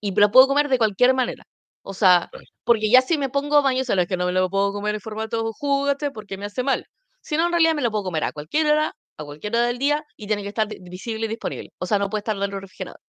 [0.00, 1.44] y la puedo comer de cualquier manera.
[1.82, 2.30] O sea,
[2.64, 5.52] porque ya si me pongo baño, sabes que no me lo puedo comer en formato
[5.52, 6.86] jugo, porque me hace mal.
[7.20, 9.78] Si no, en realidad me lo puedo comer a cualquier hora, a cualquier hora del
[9.78, 11.72] día y tiene que estar visible y disponible.
[11.78, 13.00] O sea, no puede estar dentro del refrigerador.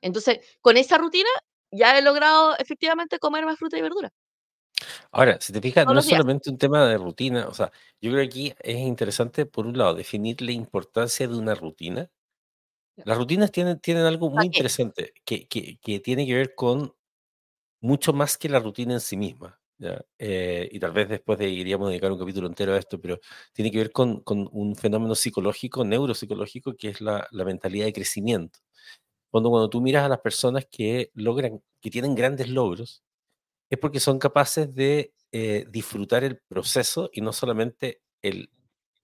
[0.00, 1.28] Entonces, con esa rutina
[1.72, 4.12] ya he logrado efectivamente comer más fruta y verdura.
[5.10, 8.22] Ahora, si te fijas, no es solamente un tema de rutina, o sea, yo creo
[8.22, 12.10] que aquí es interesante, por un lado, definir la importancia de una rutina
[13.04, 16.94] las rutinas tienen, tienen algo muy interesante que, que, tiene que ver con
[17.80, 19.60] mucho más que la rutina en sí misma.
[20.18, 23.18] Eh, y tal vez después de, iríamos a dedicar un capítulo entero a esto, pero
[23.52, 27.92] tiene que ver con, con un fenómeno psicológico, neuropsicológico, que es la, la, mentalidad de
[27.92, 28.60] crecimiento.
[29.30, 33.02] Cuando, cuando tú miras a las personas que logran, que tienen grandes logros,
[33.70, 38.50] es porque son capaces de eh, disfrutar el proceso y no solamente el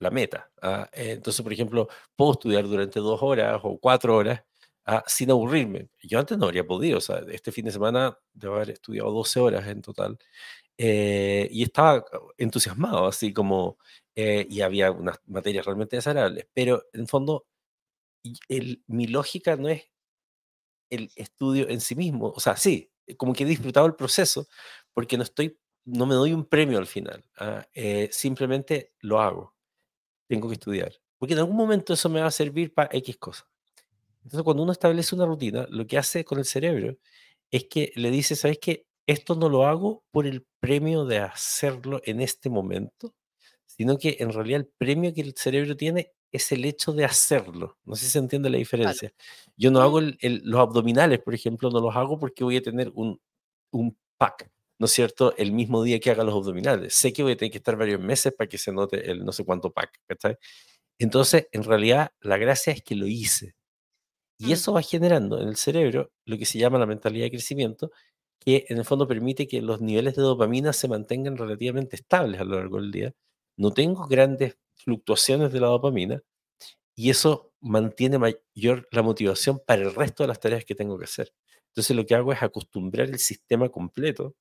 [0.02, 0.50] la meta.
[0.60, 0.88] ¿ah?
[0.92, 4.44] Eh, entonces, por ejemplo, puedo estudiar durante dos horas o cuatro horas
[4.86, 5.04] ¿ah?
[5.06, 5.88] sin aburrirme.
[6.02, 9.40] Yo antes no habría podido, o sea, este fin de semana debo haber estudiado 12
[9.40, 10.18] horas en total
[10.78, 12.04] eh, y estaba
[12.38, 13.78] entusiasmado, así como,
[14.16, 17.46] eh, y había unas materias realmente desagradables, pero en fondo,
[18.48, 19.84] el, mi lógica no es
[20.90, 24.46] el estudio en sí mismo, o sea, sí, como que he disfrutado el proceso
[24.94, 27.66] porque no estoy, no me doy un premio al final, ¿ah?
[28.10, 29.54] simplemente lo hago
[30.32, 30.94] tengo que estudiar.
[31.18, 33.46] Porque en algún momento eso me va a servir para X cosas.
[34.24, 36.96] Entonces, cuando uno establece una rutina, lo que hace con el cerebro
[37.50, 38.86] es que le dice, ¿sabes qué?
[39.06, 43.14] Esto no lo hago por el premio de hacerlo en este momento,
[43.66, 47.76] sino que en realidad el premio que el cerebro tiene es el hecho de hacerlo.
[47.84, 49.12] No sé si se entiende la diferencia.
[49.54, 53.20] Yo no hago los abdominales, por ejemplo, no los hago porque voy a tener un,
[53.70, 54.50] un pack
[54.82, 56.92] ¿no es cierto?, el mismo día que haga los abdominales.
[56.92, 59.30] Sé que voy a tener que estar varios meses para que se note el no
[59.30, 60.00] sé cuánto pack,
[60.98, 63.54] Entonces, en realidad, la gracia es que lo hice.
[64.38, 64.52] Y mm.
[64.52, 67.92] eso va generando en el cerebro lo que se llama la mentalidad de crecimiento,
[68.40, 72.44] que en el fondo permite que los niveles de dopamina se mantengan relativamente estables a
[72.44, 73.14] lo largo del día.
[73.56, 76.22] No tengo grandes fluctuaciones de la dopamina
[76.96, 81.04] y eso mantiene mayor la motivación para el resto de las tareas que tengo que
[81.04, 81.32] hacer.
[81.68, 84.34] Entonces lo que hago es acostumbrar el sistema completo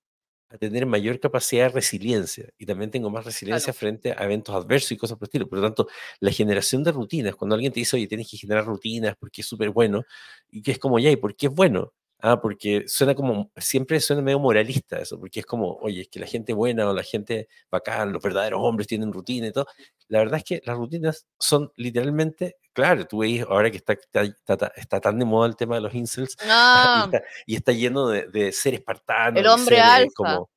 [0.52, 4.92] a tener mayor capacidad de resiliencia y también tengo más resiliencia frente a eventos adversos
[4.92, 5.48] y cosas por el estilo.
[5.48, 5.88] Por lo tanto,
[6.20, 9.48] la generación de rutinas, cuando alguien te dice, oye, tienes que generar rutinas porque es
[9.48, 10.04] súper bueno,
[10.50, 11.94] y que es como, ya, ¿y por qué es bueno?
[12.24, 16.20] Ah, porque suena como, siempre suena medio moralista eso, porque es como, oye, es que
[16.20, 19.66] la gente buena o la gente bacán, los verdaderos hombres tienen rutina y todo.
[20.12, 24.74] La verdad es que las rutinas son literalmente, claro, tú veis ahora que está, está,
[24.76, 26.36] está, tan de moda el tema de los incels
[27.46, 29.40] y, está, lleno de, de seres espartanos.
[29.40, 30.12] El hombre eh, alfa.
[30.14, 30.50] Como,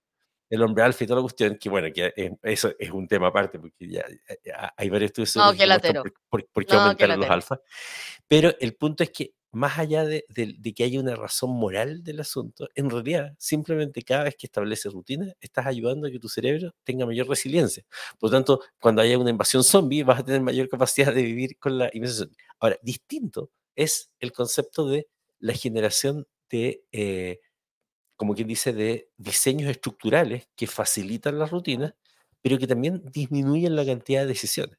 [0.50, 2.12] el hombre alfa y toda la cuestión, que bueno, que
[2.42, 4.04] eso es un tema aparte, porque ya,
[4.76, 7.60] hay varios estudios no, que por, por, qué aumentar los alfa.
[8.26, 10.24] Pero el punto es que más allá de,
[10.74, 15.32] que haya una razón moral del asunto, en realidad simplemente cada vez que estableces rutina,
[15.40, 17.84] estás ayudando a que tu cerebro tenga mayor resiliencia.
[18.18, 21.58] Por lo tanto, cuando haya una invasión zombie, vas a tener mayor capacidad de vivir
[21.58, 22.30] con la invasión.
[22.60, 25.08] Ahora, distinto es el concepto de
[25.40, 27.40] la generación de, eh,
[28.16, 31.94] como quien dice, de diseños estructurales que facilitan las rutinas,
[32.42, 34.78] pero que también disminuyen la cantidad de decisiones.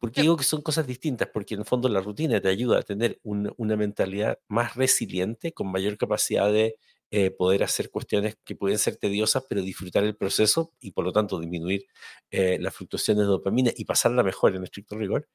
[0.00, 1.28] ¿Por qué digo que son cosas distintas?
[1.32, 5.70] Porque en el fondo la rutina te ayuda a tener una mentalidad más resiliente, con
[5.70, 6.76] mayor capacidad de
[7.12, 11.12] eh, poder hacer cuestiones que pueden ser tediosas, pero disfrutar el proceso y por lo
[11.12, 11.86] tanto disminuir
[12.32, 15.28] eh, las fluctuaciones de dopamina y pasarla mejor en estricto rigor.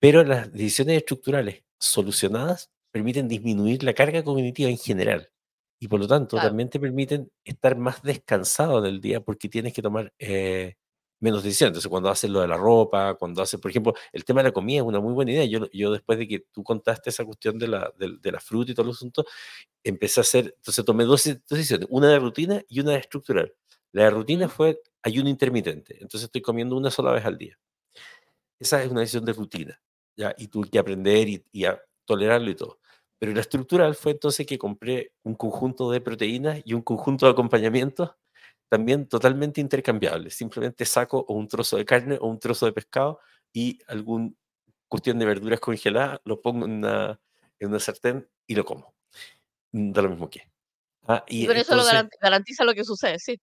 [0.00, 5.30] Pero las decisiones estructurales solucionadas permiten disminuir la carga cognitiva en general
[5.78, 9.72] y por lo tanto también te permiten estar más descansado en el día porque tienes
[9.72, 10.76] que tomar eh,
[11.22, 11.70] menos decisiones.
[11.70, 14.52] Entonces, cuando haces lo de la ropa, cuando haces, por ejemplo, el tema de la
[14.52, 15.44] comida es una muy buena idea.
[15.44, 18.74] Yo, yo después de que tú contaste esa cuestión de la, de, la fruta y
[18.74, 19.24] todo el asunto,
[19.84, 23.54] empecé a hacer, entonces tomé dos decisiones, una de rutina y una de estructural.
[23.92, 27.58] La de rutina fue ayuno intermitente, entonces estoy comiendo una sola vez al día.
[28.58, 29.80] Esa es una decisión de rutina,
[30.16, 30.34] ¿ya?
[30.38, 32.78] Y tuve que aprender y, y a tolerarlo y todo.
[33.18, 37.32] Pero la estructural fue entonces que compré un conjunto de proteínas y un conjunto de
[37.32, 38.10] acompañamientos
[38.72, 40.30] también totalmente intercambiable.
[40.30, 43.20] Simplemente saco un trozo de carne o un trozo de pescado
[43.52, 44.34] y algún
[44.88, 47.20] cuestión de verduras congeladas, lo pongo en una,
[47.58, 48.94] en una sartén y lo como.
[49.72, 50.50] Mm, da lo mismo que.
[51.06, 53.38] Ah, y, pero eso lo garantiza lo que sucede, sí.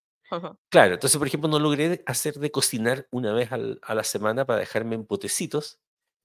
[0.70, 4.62] Claro, entonces, por ejemplo, no logré hacer de cocinar una vez a la semana para
[4.62, 5.80] dejarme en potecitos,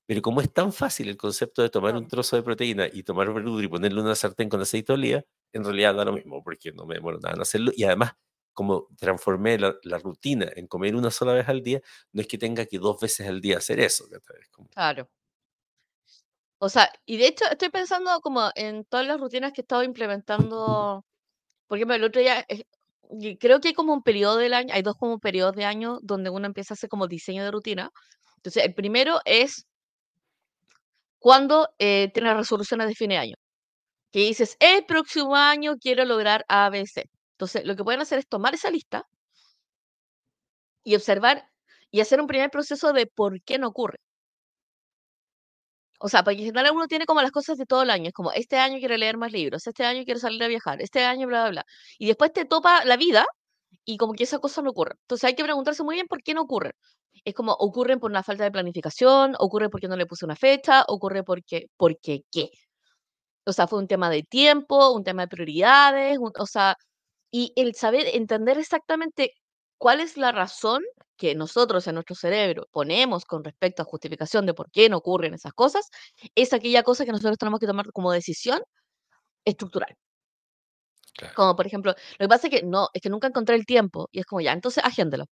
[0.07, 3.31] pero como es tan fácil el concepto de tomar un trozo de proteína y tomar
[3.35, 6.73] verdura y ponerle una sartén con aceite de oliva, en realidad da lo mismo, porque
[6.73, 7.71] no me demoro nada en hacerlo.
[7.77, 8.15] Y además,
[8.55, 11.81] como transformé la, rutina en comer una sola vez al día,
[12.13, 14.07] no es que tenga que dos veces al día hacer eso.
[14.73, 15.09] Claro.
[16.59, 19.83] O sea, y de hecho estoy pensando como en todas las rutinas que he estado
[19.83, 21.05] implementando.
[21.67, 22.65] Por ejemplo, el otro día, eh,
[23.39, 26.31] creo que hay como un periodo del año, hay dos como periodos de año donde
[26.31, 27.91] uno empieza a hacer como diseño de rutina.
[28.37, 29.67] Entonces, el primero es
[31.19, 33.37] cuando eh, tienes resoluciones de fin de año.
[34.13, 37.05] Que dices, el próximo año quiero lograr ABC.
[37.35, 39.07] Entonces, lo que pueden hacer es tomar esa lista
[40.85, 41.49] y observar
[41.91, 43.99] y hacer un primer proceso de por qué no ocurre.
[46.01, 48.09] O sea, porque en general uno tiene como las cosas de todo el año.
[48.09, 51.05] Es como, este año quiero leer más libros, este año quiero salir a viajar, este
[51.05, 51.65] año bla, bla, bla.
[51.99, 53.25] Y después te topa la vida
[53.85, 54.95] y como que esa cosa no ocurre.
[55.03, 56.73] Entonces hay que preguntarse muy bien por qué no ocurre.
[57.25, 60.85] Es como, ocurren por una falta de planificación, ocurre porque no le puse una fecha,
[60.89, 62.51] ocurre porque, porque qué.
[63.47, 66.77] O sea, fue un tema de tiempo, un tema de prioridades, o sea,
[67.35, 69.33] y el saber, entender exactamente
[69.77, 70.85] cuál es la razón
[71.17, 75.35] que nosotros en nuestro cerebro ponemos con respecto a justificación de por qué no ocurren
[75.35, 75.91] esas cosas,
[76.37, 78.63] es aquella cosa que nosotros tenemos que tomar como decisión
[79.45, 79.97] estructural.
[81.35, 84.09] Como por ejemplo, lo que pasa es que no, es que nunca encontré el tiempo
[84.13, 85.25] y es como ya, entonces agéndelo.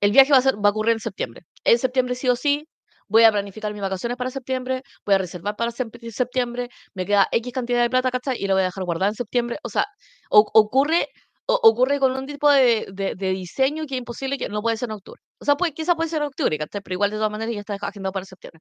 [0.00, 1.46] El viaje va a, ser, va a ocurrir en septiembre.
[1.62, 2.66] En septiembre sí o sí,
[3.12, 7.52] voy a planificar mis vacaciones para septiembre, voy a reservar para septiembre, me queda X
[7.52, 8.42] cantidad de plata, ¿cachai?
[8.42, 9.58] Y lo voy a dejar guardada en septiembre.
[9.62, 9.86] O sea,
[10.30, 11.08] ocurre,
[11.46, 12.86] ocurre con un tipo de,
[13.18, 15.20] diseño que es imposible que no puede ser en octubre.
[15.38, 16.80] O sea, puede, quizá puede ser en octubre, ¿cachai?
[16.80, 18.60] Pero igual de todas maneras ya está agendado para septiembre.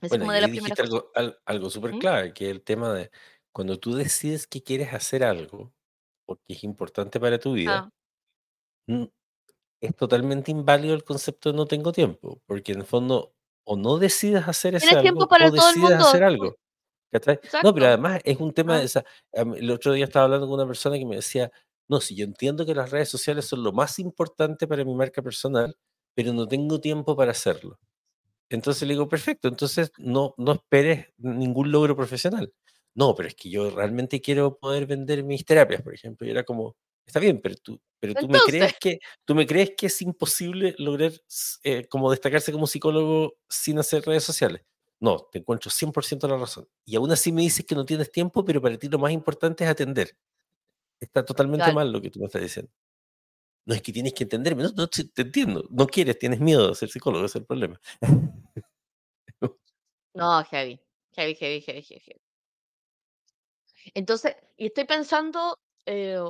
[0.00, 1.12] bueno, como de dijiste algo,
[1.44, 1.98] algo súper ¿Mm?
[1.98, 3.10] clave, que es el tema de
[3.52, 5.72] cuando tú decides que quieres hacer algo,
[6.24, 7.90] porque es importante para tu vida,
[8.88, 9.08] ah.
[9.82, 13.34] es totalmente inválido el concepto de no tengo tiempo, porque en el fondo
[13.70, 16.56] o no decides hacer ese algo tiempo para o todo decides hacer algo.
[17.62, 19.04] No, pero además es un tema de esa.
[19.32, 21.52] El otro día estaba hablando con una persona que me decía,
[21.88, 25.22] no, si yo entiendo que las redes sociales son lo más importante para mi marca
[25.22, 25.76] personal,
[26.14, 27.78] pero no tengo tiempo para hacerlo.
[28.48, 32.52] Entonces le digo, perfecto, entonces no, no esperes ningún logro profesional.
[32.96, 36.26] No, pero es que yo realmente quiero poder vender mis terapias, por ejemplo.
[36.26, 36.74] Y era como,
[37.10, 40.76] Está bien, pero tú, pero tú me crees que tú me crees que es imposible
[40.78, 41.10] lograr
[41.64, 44.62] eh, como destacarse como psicólogo sin hacer redes sociales.
[45.00, 46.68] No, te encuentro 100% la razón.
[46.84, 49.64] Y aún así me dices que no tienes tiempo, pero para ti lo más importante
[49.64, 50.16] es atender.
[51.00, 52.70] Está totalmente claro, mal lo que tú me estás diciendo.
[53.64, 55.66] No es que tienes que entenderme, no, te entiendo.
[55.68, 57.80] No quieres, tienes miedo de ser psicólogo, ese es el problema.
[60.14, 60.80] no, heavy,
[61.16, 62.02] heavy, heavy, heavy, heavy.
[62.06, 62.20] heavy.
[63.94, 66.20] Entonces, y estoy pensando, eh,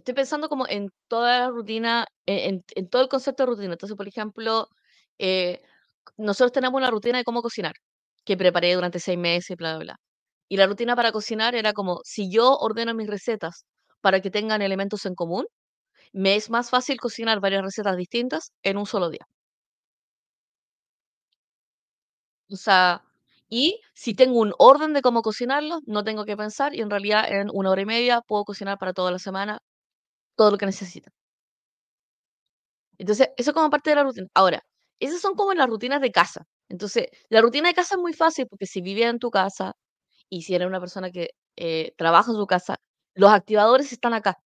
[0.00, 3.72] estoy pensando como en toda la rutina, en, en- en todo el concepto de rutina.
[3.74, 4.68] Entonces, por ejemplo,
[5.18, 5.62] eh,
[6.18, 7.74] nosotros tenemos una rutina de cómo cocinar,
[8.24, 9.96] que preparé durante seis meses, bla, bla, bla.
[10.48, 13.64] Y la rutina para cocinar era como, si yo ordeno mis recetas
[14.02, 15.46] para que tengan elementos en común,
[16.12, 19.26] me es más fácil cocinar varias recetas distintas en un solo día.
[22.52, 23.02] O sea,
[23.48, 27.24] y si tengo un orden de cómo cocinarlo, no tengo que pensar y en realidad
[27.30, 29.60] en una hora y media puedo cocinar para toda la semana
[30.40, 31.10] todo lo que necesita.
[32.98, 34.26] Entonces, eso como parte de la rutina.
[34.34, 34.62] Ahora,
[35.00, 36.44] esas son como las rutinas de casa.
[36.68, 39.72] Entonces, la rutina de casa es muy fácil porque si vives en tu casa
[40.30, 42.76] y si eres una persona que eh, trabaja en su casa,
[43.14, 44.38] los activadores están acá.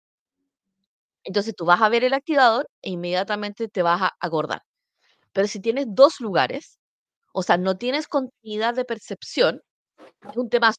[1.24, 4.62] Entonces, tú vas a ver el activador e inmediatamente te vas a acordar.
[5.32, 6.78] Pero si tienes dos lugares,
[7.34, 9.62] o sea, no tienes continuidad de percepción,
[10.30, 10.74] es un tema.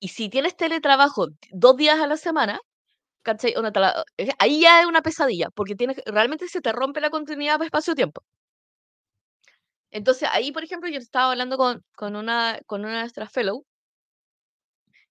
[0.00, 2.60] Y si tienes teletrabajo dos días a la semana,
[3.22, 3.54] ¿cachai?
[3.56, 7.10] Onda, la- eh, ahí ya es una pesadilla, porque tienes, realmente se te rompe la
[7.10, 8.22] continuidad de espacio-tiempo.
[9.92, 13.64] Entonces, ahí, por ejemplo, yo estaba hablando con, con, una, con una de nuestras fellow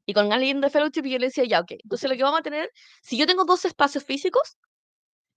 [0.05, 2.39] y con alguien de fellowship y yo le decía, ya, ok, entonces lo que vamos
[2.39, 4.57] a tener, si yo tengo dos espacios físicos,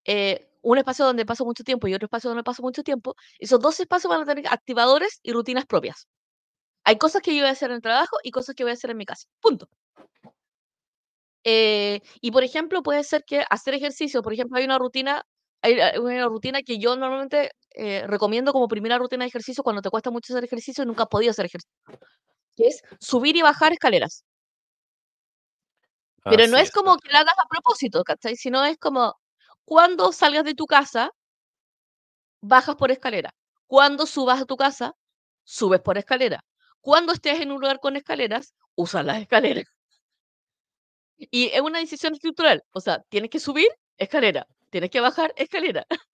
[0.06, 3.60] eh, un espacio donde paso mucho tiempo y otro espacio donde paso mucho tiempo, esos
[3.60, 6.08] dos espacios van a tener activadores y rutinas propias.
[6.84, 8.74] Hay cosas que yo voy a hacer en el trabajo y cosas que voy a
[8.74, 9.28] hacer en mi casa.
[9.40, 9.68] Punto.
[11.45, 15.24] Eh, y por ejemplo, puede ser que hacer ejercicio, por ejemplo, hay una rutina,
[15.62, 19.82] hay hay una rutina que yo normalmente eh, recomiendo como primera rutina de ejercicio cuando
[19.82, 21.72] te cuesta mucho hacer ejercicio y nunca has podido hacer ejercicio,
[22.57, 24.24] que es subir y bajar escaleras.
[26.26, 26.72] Pero no Así es es.
[26.72, 28.36] como que lo hagas a propósito, ¿cachai?
[28.36, 29.14] Sino es como
[29.64, 31.11] cuando salgas de tu casa,
[32.43, 33.30] bajas por escalera.
[33.66, 34.95] Cuando subas a tu casa,
[35.45, 36.45] subes por escalera.
[36.80, 39.64] Cuando estés en un lugar con escaleras, usas las escaleras.
[41.30, 42.62] Y es una decisión estructural.
[42.72, 43.68] O sea, tienes que subir,
[43.98, 44.46] escalera.
[44.70, 45.86] Tienes que bajar, escalera.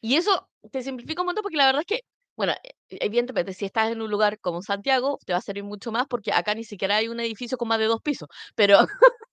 [0.00, 2.00] Y eso te simplifica un montón porque la verdad es que,
[2.36, 5.90] bueno, e- evidentemente, si estás en un lugar como Santiago, te va a servir mucho
[5.90, 8.28] más porque acá ni siquiera hay un edificio con más de dos pisos.
[8.54, 8.78] Pero,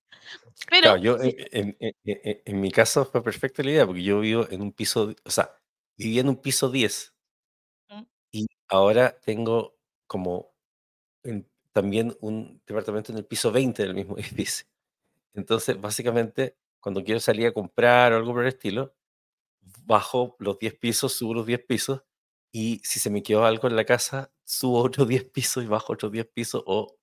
[0.65, 3.85] Claro, pero, yo si, en, en- en- en- en mi caso fue perfecta la idea,
[3.85, 5.55] porque yo vivo en un piso, o sea,
[5.97, 7.13] vivía en un piso 10
[7.89, 8.03] Mm.
[8.31, 9.77] y ahora tengo
[10.07, 10.51] como
[11.23, 14.65] en- también un departamento en el piso 20 del mismo edificio.
[15.33, 18.95] Entonces, básicamente, cuando quiero salir a comprar o algo por el estilo,
[19.85, 22.03] bajo los 10 pisos, subo los 10 pisos
[22.53, 25.93] y si se me quedó algo en la casa, subo otros 10 pisos y bajo
[25.93, 26.97] otros 10 pisos o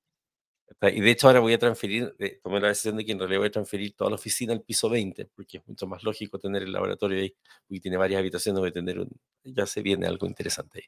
[0.83, 3.41] Y de hecho ahora voy a transferir, eh, tomé la decisión de que en realidad
[3.41, 6.63] voy a transferir toda la oficina al piso 20, porque es mucho más lógico tener
[6.63, 7.35] el laboratorio ahí,
[7.69, 9.11] porque tiene varias habitaciones, voy a tener un,
[9.45, 10.87] ya se viene algo interesante ahí.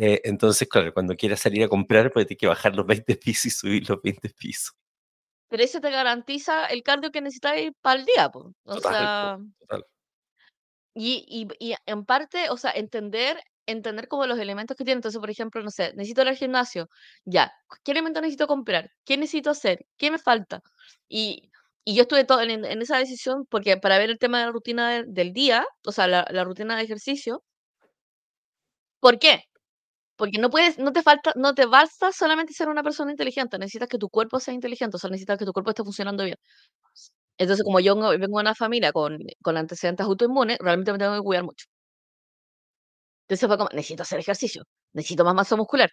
[0.00, 3.46] Eh, entonces, claro, cuando quieras salir a comprar, pues tienes que bajar los 20 pisos
[3.46, 4.74] y subir los 20 pisos.
[5.48, 8.52] pero eso te garantiza el cardio que necesitáis para el día, po.
[8.64, 9.84] O Total, sea, total.
[10.94, 11.24] y,
[11.58, 14.98] y, y en parte, o sea, entender, entender como los elementos que tiene.
[14.98, 16.88] Entonces, por ejemplo, no sé, necesito ir al gimnasio.
[17.24, 17.52] Ya,
[17.84, 18.90] ¿qué elementos necesito comprar?
[19.04, 19.86] ¿Qué necesito hacer?
[19.96, 20.60] ¿Qué me falta?
[21.08, 21.50] Y,
[21.84, 24.52] y yo estuve todo en, en esa decisión porque para ver el tema de la
[24.52, 27.42] rutina de- del día, o sea, la, la rutina de ejercicio,
[29.00, 29.44] ¿por qué?
[30.20, 33.88] Porque no puedes, no te falta, no te basta solamente ser una persona inteligente, necesitas
[33.88, 36.36] que tu cuerpo sea inteligente, o sea, necesitas que tu cuerpo esté funcionando bien.
[37.38, 41.22] Entonces, como yo vengo de una familia con, con antecedentes autoinmunes, realmente me tengo que
[41.22, 41.66] cuidar mucho.
[43.28, 45.90] Entonces fue como, necesito hacer ejercicio, necesito más masa muscular.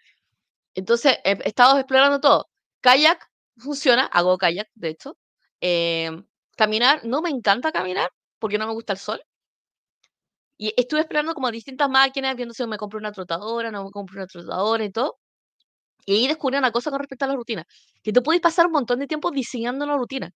[0.76, 2.48] Entonces he, estado explorando todo.
[2.82, 3.20] Kayak
[3.58, 5.18] funciona, hago kayak, de hecho.
[5.62, 6.26] Em,
[6.58, 8.10] caminar, no me encanta caminar
[8.40, 9.22] porque no me gusta el sol.
[10.58, 14.18] Y estuve explorando como distintas máquinas, viendo si me compro una trotadora, no me compro
[14.18, 15.18] una trotadora y todo.
[16.06, 17.66] Y ahí descubrí una cosa con respecto a la rutina,
[18.04, 20.32] que tú puedes pasar un montón de tiempo diseñando una rutina,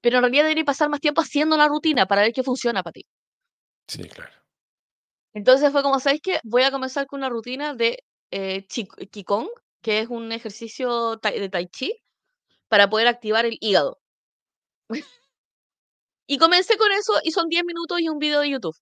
[0.00, 2.92] pero en realidad deberías pasar más tiempo haciendo la rutina para ver qué funciona para
[2.92, 3.06] ti.
[3.88, 4.34] Sí, claro.
[5.34, 6.40] Entonces fue como, ¿sabes qué?
[6.44, 7.98] Voy a comenzar con una rutina de
[8.30, 9.48] eh, Qigong,
[9.82, 11.92] que es un ejercicio tai- de Tai Chi,
[12.68, 13.98] para poder activar el hígado.
[16.26, 18.76] Y comencé con eso y son 10 minutos y un video de YouTube.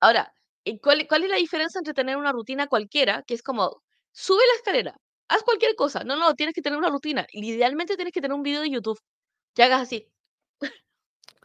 [0.00, 0.32] Ahora,
[0.64, 3.82] ¿y ¿cuál, cuál es la diferencia entre tener una rutina cualquiera, que es como,
[4.12, 4.96] sube la escalera,
[5.28, 6.04] haz cualquier cosa?
[6.04, 7.26] No, no, tienes que tener una rutina.
[7.32, 8.98] Idealmente tienes que tener un video de YouTube
[9.54, 10.08] que hagas así.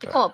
[0.01, 0.33] Es como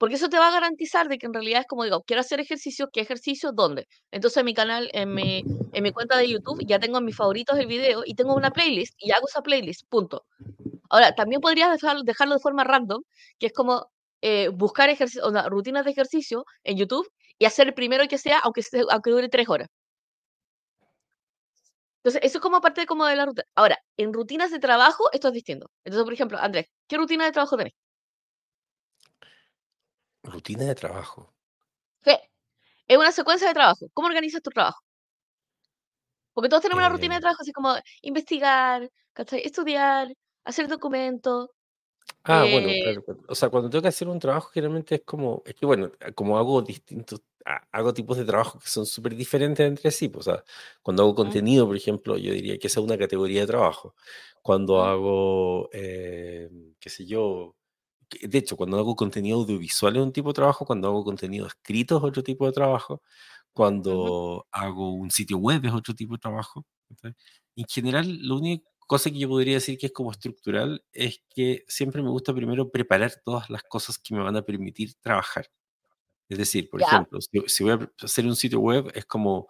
[0.00, 2.40] Porque eso te va a garantizar de que en realidad es como digo, quiero hacer
[2.40, 3.52] ejercicio, ¿qué ejercicio?
[3.52, 3.86] ¿Dónde?
[4.10, 5.44] Entonces en mi canal, en mi,
[5.74, 8.50] en mi cuenta de YouTube ya tengo en mis favoritos el video y tengo una
[8.50, 10.24] playlist y hago esa playlist, punto.
[10.90, 13.02] Ahora, también podrías dejar- dejarlo de forma random,
[13.38, 13.90] que es como
[14.22, 18.18] eh, buscar ejercicio, o sea, rutinas de ejercicio en YouTube y hacer el primero que
[18.18, 19.68] sea, aunque, aunque dure tres horas.
[22.02, 23.44] Entonces, eso es como parte como de la rutina.
[23.54, 25.70] Ahora, en rutinas de trabajo, esto es distinto.
[25.84, 27.74] Entonces, por ejemplo, Andrés, ¿qué rutina de trabajo tenés?
[30.30, 31.34] Rutina de trabajo.
[32.02, 32.18] ¿Qué?
[32.88, 33.86] Es una secuencia de trabajo.
[33.94, 34.80] ¿Cómo organizas tu trabajo?
[36.32, 38.90] Porque todos tenemos una rutina de Eh, trabajo, así como investigar.
[39.32, 40.08] Estudiar,
[40.44, 41.50] hacer documentos.
[42.24, 43.02] ah, bueno, eh, claro.
[43.04, 43.20] claro.
[43.28, 46.12] O sea, cuando tengo que hacer un trabajo, generalmente es como, es que bueno, eh,
[46.14, 50.08] como hago distintos, ha- hago tipos de trabajo que son súper diferentes entre sí.
[50.08, 50.44] pues, o sea,
[50.82, 53.94] cuando hago contenido, por ejemplo, yo diría que esa es una categoría de trabajo.
[54.42, 57.56] Cuando hago, eh, qué sé yo,
[58.22, 61.98] de hecho, cuando hago contenido audiovisual es un tipo de trabajo, cuando hago contenido escrito
[61.98, 63.02] es otro tipo de trabajo,
[63.52, 66.64] cuando hago un sitio web es otro tipo de trabajo.
[67.56, 71.64] En general, la única cosa que yo podría decir que es como estructural es que
[71.68, 75.46] siempre me gusta primero preparar todas las cosas que me van a permitir trabajar.
[76.28, 76.86] Es decir, por ya.
[76.86, 79.48] ejemplo, si, si voy a hacer un sitio web, es como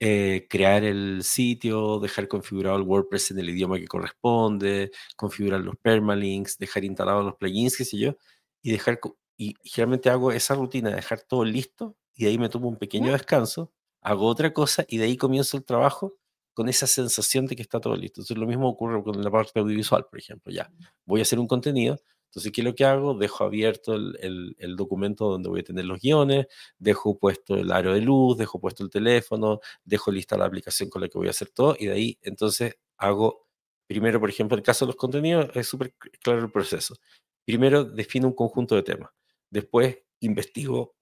[0.00, 5.76] eh, crear el sitio, dejar configurado el WordPress en el idioma que corresponde, configurar los
[5.76, 8.16] permalinks, dejar instalados los plugins, qué sé yo,
[8.62, 9.00] y dejar,
[9.36, 12.76] y generalmente hago esa rutina, de dejar todo listo, y de ahí me tomo un
[12.76, 13.72] pequeño descanso,
[14.02, 16.14] hago otra cosa, y de ahí comienzo el trabajo
[16.54, 18.20] con esa sensación de que está todo listo.
[18.20, 20.70] Entonces lo mismo ocurre con la parte audiovisual, por ejemplo, ya,
[21.04, 21.98] voy a hacer un contenido,
[22.34, 23.14] entonces, ¿qué es lo que hago?
[23.14, 27.94] Dejo abierto el, el documento donde voy a tener los guiones, dejo puesto el aro
[27.94, 31.30] de luz, dejo puesto el teléfono, dejo lista la aplicación con la que voy a
[31.30, 33.46] hacer todo y de ahí entonces hago,
[33.86, 36.96] primero, por ejemplo, en el caso de los contenidos, es súper claro el proceso.
[37.44, 39.10] Primero defino un conjunto de temas,
[39.48, 40.96] después investigo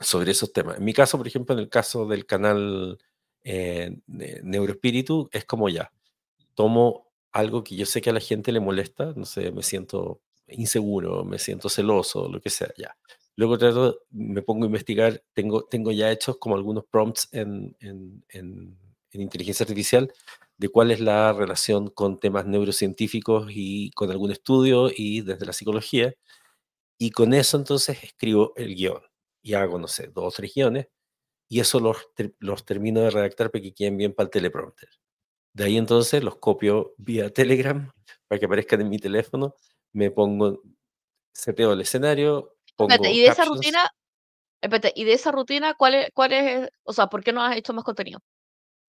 [0.00, 0.78] sobre esos temas.
[0.78, 2.98] En mi caso, por ejemplo, en el caso del canal
[3.44, 5.92] eh, Neuroespíritu, es como ya,
[6.54, 10.20] tomo algo que yo sé que a la gente le molesta, no sé, me siento
[10.52, 12.96] inseguro, me siento celoso, lo que sea, ya.
[13.36, 18.24] Luego trato, me pongo a investigar, tengo, tengo ya hechos como algunos prompts en, en,
[18.28, 18.78] en,
[19.10, 20.12] en inteligencia artificial
[20.58, 25.52] de cuál es la relación con temas neurocientíficos y con algún estudio y desde la
[25.52, 26.14] psicología.
[26.98, 29.02] Y con eso entonces escribo el guion
[29.42, 30.86] y hago, no sé, dos o tres guiones
[31.48, 31.98] y eso los,
[32.38, 34.88] los termino de redactar para que queden bien para el teleprompter.
[35.52, 37.92] De ahí entonces los copio vía Telegram
[38.28, 39.54] para que aparezcan en mi teléfono,
[39.92, 40.62] me pongo,
[41.32, 43.90] seteo el escenario, Espérate, y pongo de esa rutina,
[44.62, 47.56] espérate, y de esa rutina, ¿cuál es, cuál es, o sea, ¿por qué no has
[47.56, 48.20] hecho más contenido?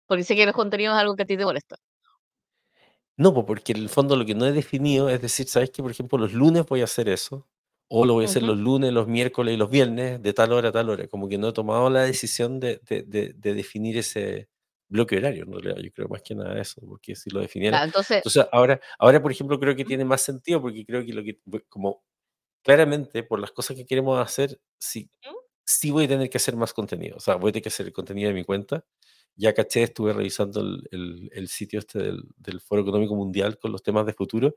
[0.07, 1.76] Porque sé que el contenido es algo que a ti te molesta.
[3.16, 5.82] No, po, porque en el fondo lo que no he definido es decir, ¿sabes que
[5.82, 7.49] Por ejemplo, los lunes voy a hacer eso,
[7.88, 10.68] o lo voy a hacer los lunes, los miércoles y los viernes, de tal hora
[10.68, 11.09] a tal hora.
[11.09, 14.49] Como que no he tomado la decisión de, de- de- de definir ese
[14.89, 15.76] bloque horario, en realidad.
[15.82, 17.78] Yo creo más que nada eso, porque si lo definiera.
[17.78, 21.12] Ya, entonces, Entonces, ahora, ahora, por ejemplo, creo que tiene más sentido, porque creo que
[21.12, 22.03] lo que, como
[22.62, 25.11] claramente por las cosas que queremos hacer, sí,
[25.64, 27.16] sí voy a tener que hacer más contenido.
[27.16, 28.84] O sea, voy a tener que hacer el contenido de mi cuenta.
[29.36, 33.72] Ya caché, estuve revisando el, el- el sitio este del, del Foro Económico Mundial con
[33.72, 34.57] los temas de futuro.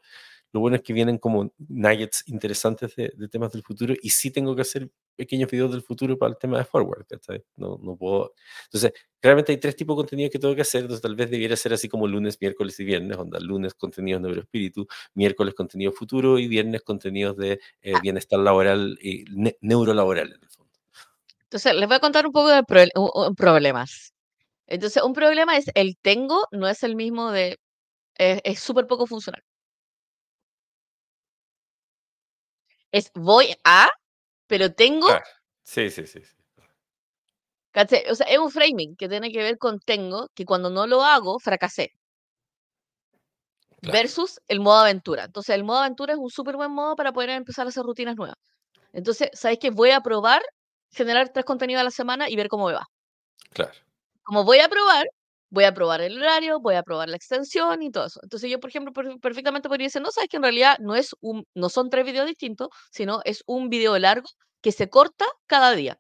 [0.53, 4.31] Lo bueno es que vienen como nuggets interesantes de, de temas del futuro y sí
[4.31, 7.05] tengo que hacer pequeños videos del futuro para el tema de forward.
[7.07, 7.43] ¿cachai?
[7.55, 8.33] No, no puedo.
[8.65, 10.81] Entonces, claramente hay tres tipos de contenido que tengo que hacer.
[10.81, 13.17] Entonces, tal vez debiera ser así como lunes, miércoles y viernes.
[13.17, 18.97] Onda, lunes contenidos neuroespíritu, miércoles contenido futuro y viernes contenidos de eh, Ah, bienestar laboral
[19.01, 20.71] y ne- neurolaboral en el fondo.
[21.43, 22.63] entonces, les voy a contar un poco de
[22.95, 24.13] u- problemas.
[24.67, 27.59] Entonces, un problema es el tengo, no es el mismo de,
[28.17, 29.43] es súper poco funcional.
[32.91, 33.89] Es voy a,
[34.47, 35.25] pero tengo, Claro.
[35.63, 36.35] Sí, sí, sí, sí.
[38.09, 41.03] O sea, es un framing que tiene que ver con tengo, que cuando no lo
[41.03, 41.91] hago, fracasé.
[43.81, 45.25] Claro, versus el modo aventura.
[45.25, 48.15] Entonces, el modo aventura es un súper buen modo para poder empezar a hacer rutinas
[48.15, 48.37] nuevas.
[48.93, 50.41] Entonces, ¿sabéis que voy a probar
[50.91, 52.85] generar tres contenidos a la semana y ver cómo me va?
[53.53, 53.73] claro,
[54.23, 55.05] Como voy a probar,
[55.51, 58.19] voy a probar el horario, voy a probar la extensión y todo eso.
[58.23, 61.15] Entonces, yo, por ejemplo, per- perfectamente podría decir, no, sabes que en realidad no, es
[61.21, 64.29] un, no son tres videos distintos, sino es un video largo
[64.61, 65.99] que se corta cada día.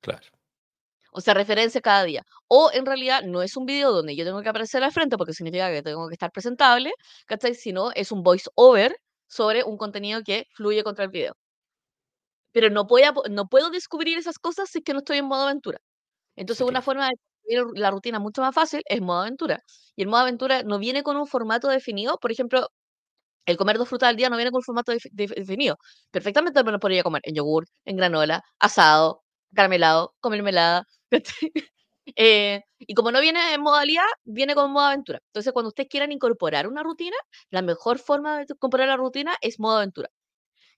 [0.00, 0.30] claro,
[1.12, 2.22] O sea, referencia cada día.
[2.48, 5.32] O en realidad no es un video donde yo tengo que aparecer al frente porque
[5.34, 6.92] significa que tengo que estar presentable,
[7.26, 7.54] ¿cachai?
[7.54, 8.96] Sino es un voice over
[9.28, 11.34] sobre un contenido que fluye contra el video.
[12.52, 15.26] Pero no, voy a no puedo descubrir esas cosas si es que no estoy en
[15.26, 15.78] modo aventura.
[16.36, 16.82] Entonces, sí, una claro.
[16.82, 17.16] forma de
[17.74, 19.62] la rutina mucho más fácil es modo aventura.
[19.96, 22.18] Y el modo aventura no viene con un formato definido.
[22.18, 22.68] Por ejemplo,
[23.46, 25.76] El comer dos frutas al día no viene con un formato def- def- definido.
[26.10, 29.24] Perfectamente me lo podría comer en yogur, en granola, asado,
[29.54, 30.86] caramelado, con mermelada.
[32.16, 35.20] Eh, y como no viene en modalidad, viene con modo aventura.
[35.26, 37.16] Entonces, cuando ustedes quieran incorporar una rutina,
[37.50, 40.08] la mejor forma de incorporar la rutina es modo aventura.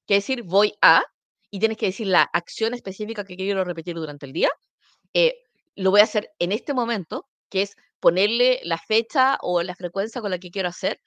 [0.06, 1.04] Que decir, voy a,
[1.50, 4.50] y tienes que decir la acción específica que quiero repetir durante el día.
[5.14, 5.36] eh,
[5.76, 10.20] lo voy a hacer en este momento, que es ponerle la fecha o la frecuencia
[10.20, 11.00] con la que quiero hacer.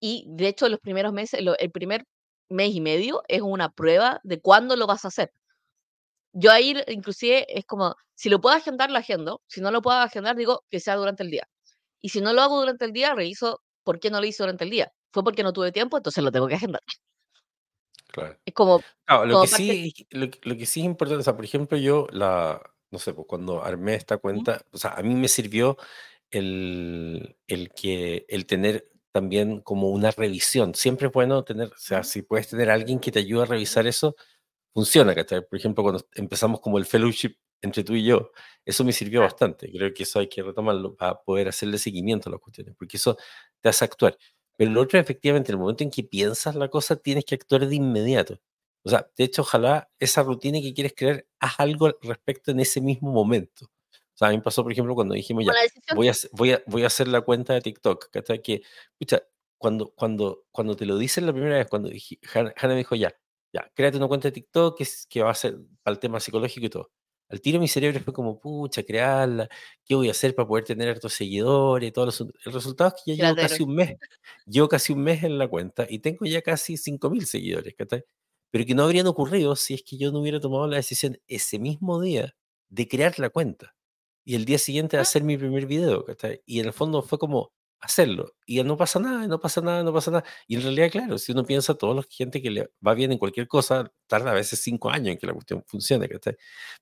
[0.00, 2.04] Y de hecho, los primeros meses, lo- el primer
[2.48, 5.32] mes y medio es una prueba de cuándo lo vas a hacer.
[6.32, 9.42] Yo ahí inclusive es como, si lo puedo agendar, lo agendo.
[9.46, 11.48] Si no lo puedo agendar, digo que sea durante el día.
[12.00, 14.64] Y si no lo hago durante el día, reviso por qué no lo hice durante
[14.64, 14.92] el día.
[15.12, 16.82] Fue porque no tuve tiempo, entonces lo tengo que agendar.
[18.08, 18.38] Claro.
[18.44, 21.44] Es como, lo como que sí, lo, lo que sí es importante, o sea, por
[21.44, 22.60] ejemplo, yo la,
[22.90, 25.76] no sé, pues cuando armé esta cuenta, o sea, a mí me sirvió
[26.30, 30.74] el, el que, el tener también como una revisión.
[30.74, 33.46] Siempre es bueno tener, o sea, si puedes tener a alguien que te ayude a
[33.46, 34.16] revisar eso,
[34.74, 35.46] funciona, ¿cachai?
[35.46, 38.30] Por ejemplo, cuando empezamos como el fellowship entre tú y yo,
[38.64, 39.70] eso me sirvió bastante.
[39.70, 43.16] Creo que eso hay que retomarlo para poder hacerle seguimiento a las cuestiones, porque eso
[43.60, 44.16] te hace actuar.
[44.56, 47.66] Pero lo otro, efectivamente, en el momento en que piensas la cosa, tienes que actuar
[47.66, 48.38] de inmediato.
[48.82, 52.60] O sea, de hecho, ojalá esa rutina que quieres crear, haz algo al respecto en
[52.60, 53.66] ese mismo momento.
[53.92, 55.52] O sea, a mí me pasó, por ejemplo, cuando dijimos ya,
[55.96, 58.42] voy a, voy a, voy a hacer la cuenta de TikTok, ¿cachai?
[58.42, 58.62] Que,
[58.98, 59.22] pucha,
[59.58, 62.94] cuando, cuando, cuando te lo dicen la primera vez, cuando dije, Hannah, Hannah me dijo,
[62.96, 63.14] ya,
[63.52, 66.20] ya, créate una cuenta de TikTok que, es- que va a ser para el tema
[66.20, 66.90] psicológico y todo.
[67.28, 69.48] Al tiro mi cerebro fue como, pucha, crearla,
[69.84, 72.30] ¿qué voy a hacer para poder tener hartos seguidores y todos los...
[72.44, 73.96] El resultado es que ya llevo casi un mes,
[74.46, 78.04] llevo casi un mes en la cuenta y tengo ya casi 5.000 seguidores, ¿cachai?
[78.50, 81.58] Pero que no habrían ocurrido si es que yo no hubiera tomado la decisión ese
[81.58, 82.34] mismo día
[82.68, 83.74] de crear la cuenta
[84.24, 86.42] y el día siguiente de Ah, hacer mi primer video, ¿cachai?
[86.46, 89.92] Y en el fondo fue como hacerlo y no pasa nada, no pasa nada, no
[89.92, 90.24] pasa nada.
[90.46, 93.18] Y en realidad, claro, si uno piensa, toda la gente que le va bien en
[93.18, 96.36] cualquier cosa, tarda a veces cinco años en que la cuestión funcione, ¿cachai?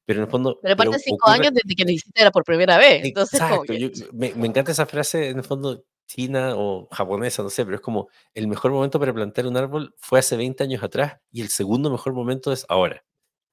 [0.05, 2.31] Pero en el fondo, Pero aparte pero cinco años ocurre, desde que lo hiciste era
[2.31, 3.05] por primera vez.
[3.05, 7.45] Entonces, exacto, que, yo, me, me encanta esa frase, en el fondo, china o japonesa,
[7.45, 10.65] no sé, pero es como el mejor momento para plantar un árbol fue hace 20
[10.65, 13.05] años atrás y el segundo mejor momento es ahora.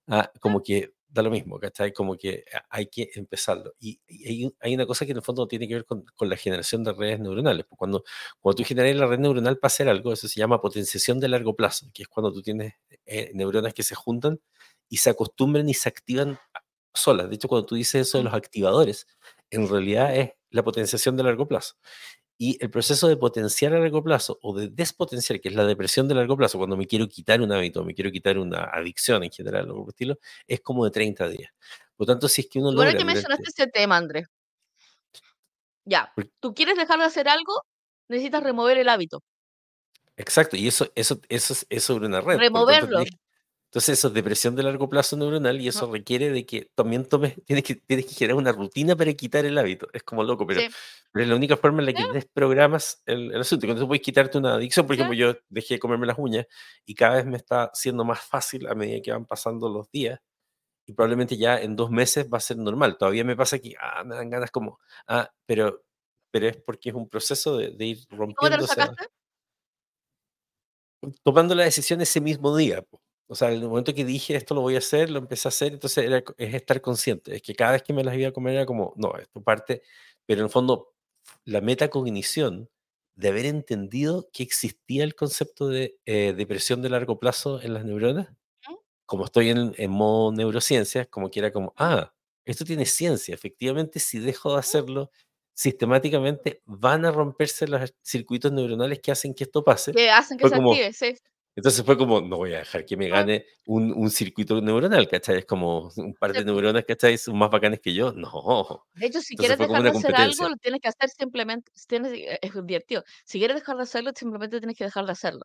[0.08, 1.94] Ah, ah, como que da lo mismo, ¿cachai?
[1.94, 3.74] Como que hay que empezarlo.
[3.80, 6.30] Y, y hay, hay una cosa que en el fondo tiene que ver con, con
[6.30, 7.66] la generación de redes neuronales.
[7.68, 8.04] pues Cuando,
[8.40, 11.56] cuando tú generas la red neuronal para hacer algo, eso se llama potenciación de largo
[11.56, 12.74] plazo, que es cuando tú tienes
[13.06, 14.40] eh, neuronas que se juntan
[14.90, 16.38] y se acostumbran y se activan
[16.94, 17.30] solas.
[17.30, 19.08] De hecho, cuando tú dices eso de mm, los activadores,
[19.52, 21.76] en realidad es la potenciación de largo plazo.
[22.38, 26.08] Y el proceso de potenciar a largo plazo o de despotenciar, que es la depresión
[26.08, 29.32] de largo plazo, cuando me quiero quitar un hábito, me quiero quitar una adicción en
[29.32, 31.52] general, o algo por estilo, es como de 30 días.
[31.96, 34.28] Por lo tanto, si es que uno Qué bueno logra que mencionaste ese tema, Andrés.
[35.86, 37.62] Ya, tú quieres dejar de hacer algo,
[38.10, 39.24] necesitas remover el hábito.
[40.18, 42.98] Exacto, y eso, eso, eso es, es sobre una red, tanto, Removerlo.
[43.04, 43.20] tienes-
[43.76, 47.36] entonces eso es depresión de largo plazo neuronal y eso requiere de que también tomes,
[47.46, 49.88] tienes que, tienes que generar una rutina para quitar el hábito.
[49.94, 50.76] Es como loco, pero, Sí,
[51.12, 53.68] pero es la única forma en la sí, que desprogramas el, el asunto.
[53.68, 55.02] Cuando tú puedes quitarte una adicción, por sí.
[55.02, 56.46] ejemplo, yo dejé de comerme las uñas
[56.86, 60.20] y cada vez me está siendo más fácil a medida que van pasando los días
[60.88, 62.98] y probablemente ya en dos meses va a ser normal.
[62.98, 65.84] Todavía me pasa que ah, me dan ganas como, ah, pero,
[66.32, 68.88] pero es porque es un proceso de, de ir ¿Y cómo te rompiendo lo esa,
[68.88, 69.06] sacaste?
[71.24, 72.82] tomando la decisión ese mismo día.
[72.82, 73.02] po.
[73.28, 75.50] O sea, en el momento que dije esto lo voy a hacer, lo empecé a
[75.50, 77.36] hacer, entonces era, es estar consciente.
[77.36, 79.82] Es que cada vez que me las iba a comer era como, no, esto parte,
[80.26, 80.94] pero en el fondo
[81.44, 82.70] la metacognición
[83.16, 87.86] de haber entendido que existía el concepto de eh, depresión de largo plazo en las
[87.86, 88.30] neuronas,
[89.06, 92.14] como estoy en, en modo neurociencias, como que era como, ah,
[92.46, 95.12] esto tiene ciencia, efectivamente si dejo de hacerlo,
[95.54, 99.94] sistemáticamente van a romperse los circuitos neuronales que hacen que esto pase.
[99.94, 101.16] Que hacen que Fue se como, active, sí.
[101.56, 105.38] Entonces fue como, no voy a dejar que me gane un, un circuito neuronal, ¿cachai?
[105.40, 107.18] Es como un par de neuronas, ¿cachai?
[107.18, 108.12] Son más bacanes que yo.
[108.14, 108.86] No.
[108.94, 112.12] De hecho, si Entonces quieres dejar de hacer algo, lo tienes que hacer simplemente, tienes,
[112.14, 113.04] eh, es divertido.
[113.26, 115.42] Si quieres dejar de hacerlo, simplemente tienes que dejar de hacerlo.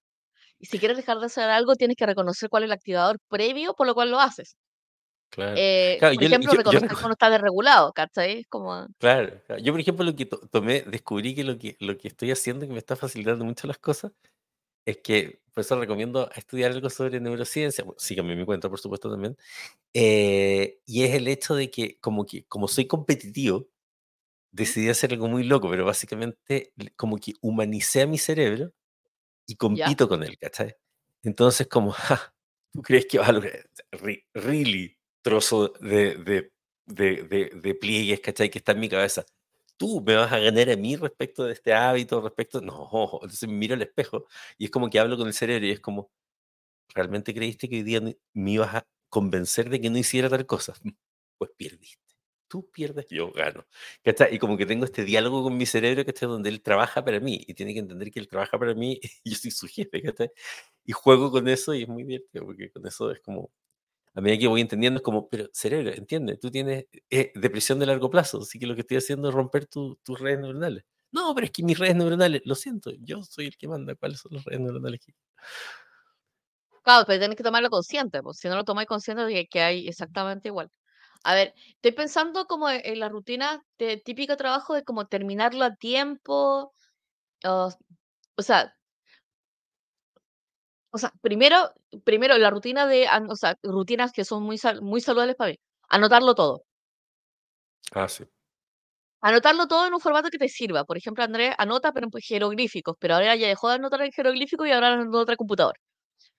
[0.58, 3.74] Y si quieres dejar de hacer algo, tienes que reconocer cuál es el activador previo
[3.74, 4.56] por lo cual lo haces.
[5.30, 5.54] Claro.
[5.56, 8.40] Eh, Claro, por yo, ejemplo, yo, reconocer cuando está desregulado, ¿cachai?
[8.40, 9.62] Es como, claro, claro.
[9.62, 12.66] Yo, por ejemplo, lo que to- tomé, descubrí que lo que lo que estoy haciendo,
[12.66, 14.12] que me está facilitando mucho las cosas,
[14.90, 17.84] es que, por eso recomiendo estudiar algo sobre neurociencia.
[17.84, 19.36] Bueno, síganme en mi cuenta, por supuesto, también.
[19.94, 23.68] eh, y es el hecho de que, como que, como soy competitivo,
[24.52, 28.72] decidí hacer algo muy loco, pero básicamente como que humanicé a mi cerebro
[29.46, 30.74] y compito con él, ¿cachai?
[31.22, 32.34] Entonces, como, ja,
[32.72, 33.66] ¿tú crees que vas a lograr?
[33.92, 36.52] Re- Really, trozo de, de,
[36.86, 38.50] de, de, de pliegues, ¿cachai?
[38.50, 39.24] Que está en mi cabeza.
[39.80, 42.90] Tú me vas a ganar a mí respecto de este hábito, respecto, no,
[43.22, 44.26] entonces miro al espejo
[44.58, 46.10] y es como que hablo con el cerebro y es como,
[46.94, 48.00] ¿realmente creíste que hoy día
[48.34, 50.74] me ibas a convencer de que no hiciera tal cosa?
[51.38, 51.98] Pues perdiste.
[52.48, 53.66] Tú pierdes, yo gano.
[54.30, 57.20] Y como que tengo este diálogo con mi cerebro, que es donde él trabaja para
[57.20, 60.02] mí y tiene que entender que él trabaja para mí y yo soy su jefe,
[60.84, 63.50] Y juego con eso y es muy divertido porque con eso es como,
[64.14, 67.86] a medida que voy entendiendo es como, pero cerebro, entiende, tú tienes eh, depresión de
[67.86, 70.84] largo plazo, así que lo que estoy haciendo es romper tus redes neuronales.
[71.12, 74.20] No, pero es que mis redes neuronales, lo siento, yo soy el que manda cuáles
[74.20, 75.14] son las redes neuronales que...
[76.82, 80.48] Claro, pero tienes que tomarlo consciente, pues si no lo tomas consciente que hay exactamente
[80.48, 80.70] igual.
[81.22, 85.64] A ver, estoy pensando como e, en la rutina de típico trabajo de como terminarlo
[85.64, 86.74] a tiempo,
[87.44, 88.74] o sea,
[90.90, 91.72] o sea, primero,
[92.04, 95.58] primero la rutina de, o sea, rutinas que son muy, muy saludables para mí.
[95.88, 96.64] Anotarlo todo.
[97.92, 98.24] Ah, sí.
[99.22, 100.84] Anotarlo todo en un formato que te sirva.
[100.84, 104.66] Por ejemplo, Andrés anota, pero en jeroglíficos, pero ahora ya dejó de anotar en jeroglíficos
[104.66, 105.78] y ahora en otra computadora.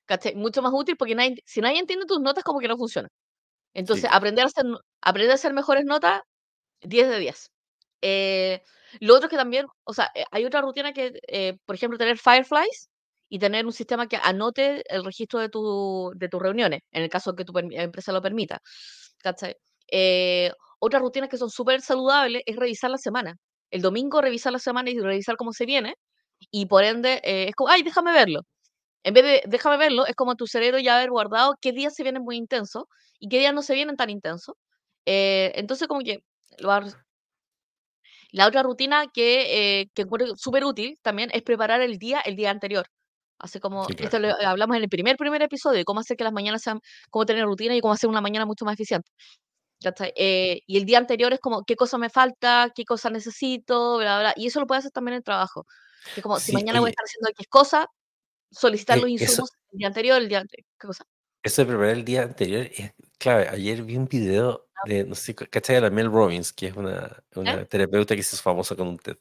[0.05, 0.35] ¿Cachai?
[0.35, 3.09] Mucho más útil porque nadie, si nadie entiende tus notas, como que no funciona.
[3.73, 4.65] Entonces, aprender, a hacer,
[5.01, 6.21] aprender a hacer mejores notas,
[6.81, 7.51] 10 de 10.
[8.01, 8.61] Eh,
[8.99, 11.97] lo otro es que también, o sea, eh, hay otra rutina que, eh, por ejemplo,
[11.97, 12.90] tener Fireflies
[13.31, 17.09] y tener un sistema que anote el registro de, tu, de tus reuniones, en el
[17.09, 18.59] caso que tu empresa lo permita.
[19.19, 19.55] ¿Cachai?
[20.79, 23.35] otras rutinas que son súper saludables es revisar la semana.
[23.71, 25.95] El domingo revisar la semana y revisar cómo se viene.
[26.51, 28.41] Y por ende, es como, ay, déjame verlo.
[29.03, 32.03] En vez de déjame verlo, es como tu cerebro ya haber guardado qué días se
[32.03, 32.83] vienen muy intensos
[33.19, 34.55] y qué días no se vienen tan intensos.
[35.05, 36.19] Eh, entonces, como que
[38.31, 42.35] la otra rutina que, eh, que encuentro súper útil también es preparar el día el
[42.35, 42.85] día anterior.
[43.41, 46.33] Así como, esto lo hablamos en el primer primer episodio, de cómo hacer que las
[46.33, 46.79] mañanas sean,
[47.09, 49.09] cómo tener rutina y cómo hacer una mañana mucho más eficiente.
[50.15, 52.71] Eh, y el día anterior es como, ¿qué cosa me falta?
[52.75, 53.97] ¿Qué cosa necesito?
[53.97, 55.65] Bla, bla, y eso lo puedes hacer también en el trabajo.
[56.15, 57.87] Que como, si mañana voy a estar haciendo X cosa,
[58.51, 60.67] solicitar los insumos el día anterior, el día anterior.
[60.79, 61.05] ¿Qué cosa?
[61.43, 63.49] Eso de preparar el día anterior es clave.
[63.49, 64.81] Ayer vi un video ah.
[64.87, 65.75] de, no sé, ¿cachai?
[65.75, 68.97] De la Mel Robbins, que es una, una terapeuta que se hizo famosa con un
[68.99, 69.17] TED.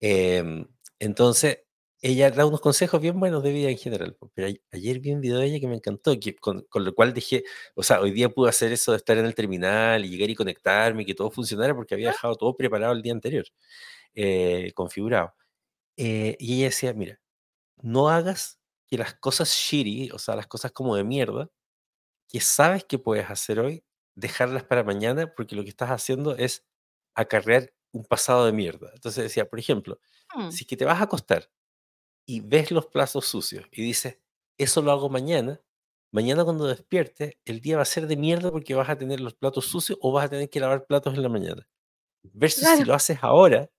[0.00, 0.66] Em,
[0.98, 1.58] entonces,
[2.00, 4.16] ella da unos consejos bien buenos de vida en general.
[4.34, 7.12] Pero ayer vi un video de ella que me encantó, que, con, con, lo cual
[7.12, 7.44] dije,
[7.74, 10.34] o sea, hoy día pude hacer eso de estar en el terminal y llegar y
[10.34, 13.46] conectarme y que todo funcionara porque había dejado todo preparado el día anterior,
[14.14, 15.34] eh, configurado.
[15.96, 17.20] Eh, y ella decía, mira,
[17.82, 21.50] no hagas que las cosas shitty, o sea, las cosas como de mierda,
[22.28, 23.84] que sabes que puedes hacer hoy,
[24.14, 26.66] dejarlas para mañana, porque lo que estás haciendo es
[27.14, 28.90] acarrear un pasado de mierda.
[28.94, 30.00] Entonces decía, por ejemplo,
[30.36, 30.50] mm.
[30.50, 31.50] si que te vas a acostar
[32.28, 34.18] y ves los plazos sucios y dices,
[34.58, 35.62] eso lo hago mañana,
[36.12, 39.34] mañana cuando despiertes, el día va a ser de mierda porque vas a tener los
[39.34, 41.66] platos sucios o vas a tener que lavar platos en la mañana.
[42.22, 43.70] Versus si lo haces ahora,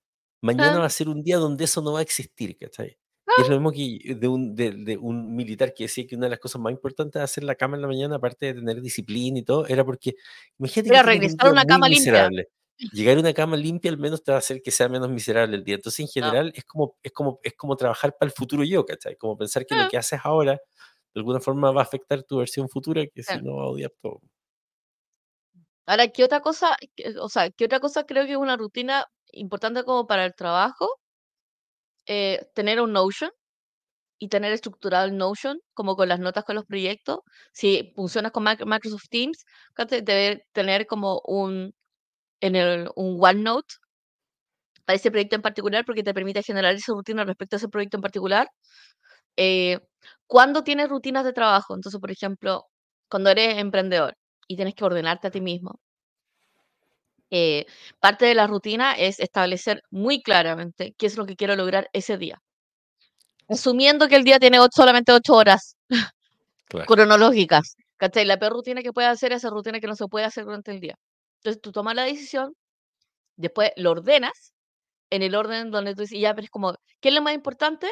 [0.42, 2.98] mañana va a ser un día donde eso no va a existir, ¿cachai?
[3.38, 6.30] Y es lo mismo que de un, de, un militar que decía que una de
[6.30, 9.38] las cosas más importantes de hacer la cama en la mañana, aparte de tener disciplina
[9.38, 10.16] y todo, era porque,
[10.58, 12.28] imagínate que regresar a una cama limpia.
[12.92, 15.56] Llegar a una cama limpia al menos te va a hacer que sea menos miserable
[15.56, 15.74] el día.
[15.74, 19.16] Entonces, en general, es, como, es, como, es como trabajar para el futuro yo, ¿cachai?
[19.16, 22.68] Como pensar que lo que haces ahora, de alguna forma, va a afectar tu versión
[22.68, 24.20] futura, que si no va a odiar todo.
[25.86, 26.76] Ahora, ¿qué otra cosa,
[27.20, 30.88] o sea, qué otra cosa creo que es una rutina importante como para el trabajo?
[32.06, 33.30] Eh, tener un Notion
[34.18, 37.20] y tener estructurado el Notion, como con las notas con los proyectos.
[37.52, 39.44] Si funcionas con Microsoft Teams,
[40.02, 41.74] debe tener como un,
[42.40, 43.74] en el, un OneNote
[44.84, 47.96] para ese proyecto en particular, porque te permite generar esa rutina respecto a ese proyecto
[47.96, 48.48] en particular.
[49.36, 49.80] Eh,
[50.26, 52.66] cuando tienes rutinas de trabajo, entonces, por ejemplo,
[53.08, 54.16] cuando eres emprendedor
[54.48, 55.80] y tienes que ordenarte a ti mismo,
[57.30, 57.66] eh,
[58.00, 62.18] parte de la rutina es establecer muy claramente qué es lo que quiero lograr ese
[62.18, 62.42] día.
[63.48, 65.76] Asumiendo que el día tiene solamente ocho horas
[66.86, 67.76] cronológicas.
[67.96, 68.24] ¿Cachai?
[68.24, 70.70] La peor rutina que puedes hacer es esa rutina que no se puede hacer durante
[70.70, 70.96] el día.
[71.40, 72.54] Entonces tú tomas la decisión,
[73.36, 74.54] después lo ordenas
[75.10, 77.88] en el orden donde tú dices, ya, pero es como, ¿qué es lo más importante?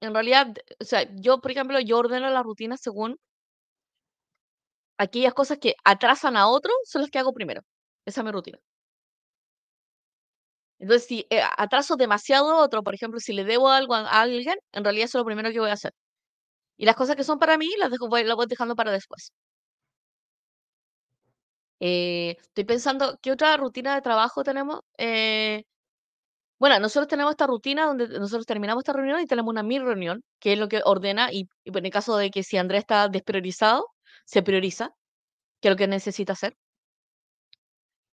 [0.00, 3.18] En realidad, o sea, yo, por ejemplo, yo ordeno la rutina según
[4.98, 7.62] aquellas cosas que atrasan a otro, son las que hago primero.
[8.06, 8.58] Esa es mi rutina.
[10.80, 14.84] Entonces, si eh, atraso demasiado otro, por ejemplo, si le debo algo a, alguien, en
[14.84, 15.92] realidad eso es lo primero que voy a hacer.
[16.78, 19.32] Y las cosas que son para mí, las, dejo, voy, las voy dejando para después.
[21.80, 24.80] Eh, estoy pensando, ¿qué otra rutina de trabajo tenemos?
[24.98, 25.64] Eh,
[26.58, 30.22] bueno, nosotros tenemos esta rutina donde nosotros terminamos esta reunión y tenemos una mini reunión,
[30.40, 33.86] que es lo que ordena, y, en el caso de que si Andrés está despriorizado,
[34.24, 34.90] se prioriza,
[35.60, 36.56] que es lo que necesita hacer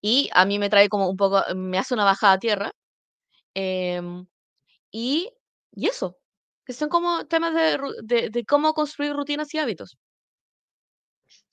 [0.02, 2.72] y a mí me trae como un poco, me hace una bajada a tierra,
[3.56, 4.28] Em,
[4.92, 5.32] y,
[5.74, 6.18] y eso,
[6.66, 9.98] que son como temas de, de, de cómo construir rutinas y hábitos.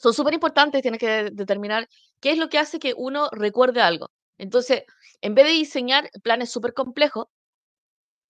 [0.03, 1.89] Son súper importantes, tienes que determinar
[2.21, 4.11] qué es lo que hace que uno recuerde algo.
[4.39, 4.83] Entonces,
[5.21, 7.27] en vez de diseñar planes súper complejos,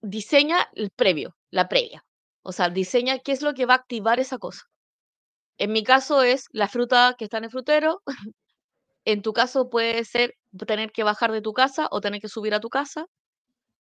[0.03, 2.05] diseña el previo, la previa.
[2.43, 4.62] O sea, diseña qué es lo que va a activar esa cosa.
[5.59, 8.03] En mi caso es la fruta que está en el frutero.
[9.05, 10.35] En tu caso puede ser
[10.66, 13.07] tener que bajar de tu casa o tener que subir a tu casa.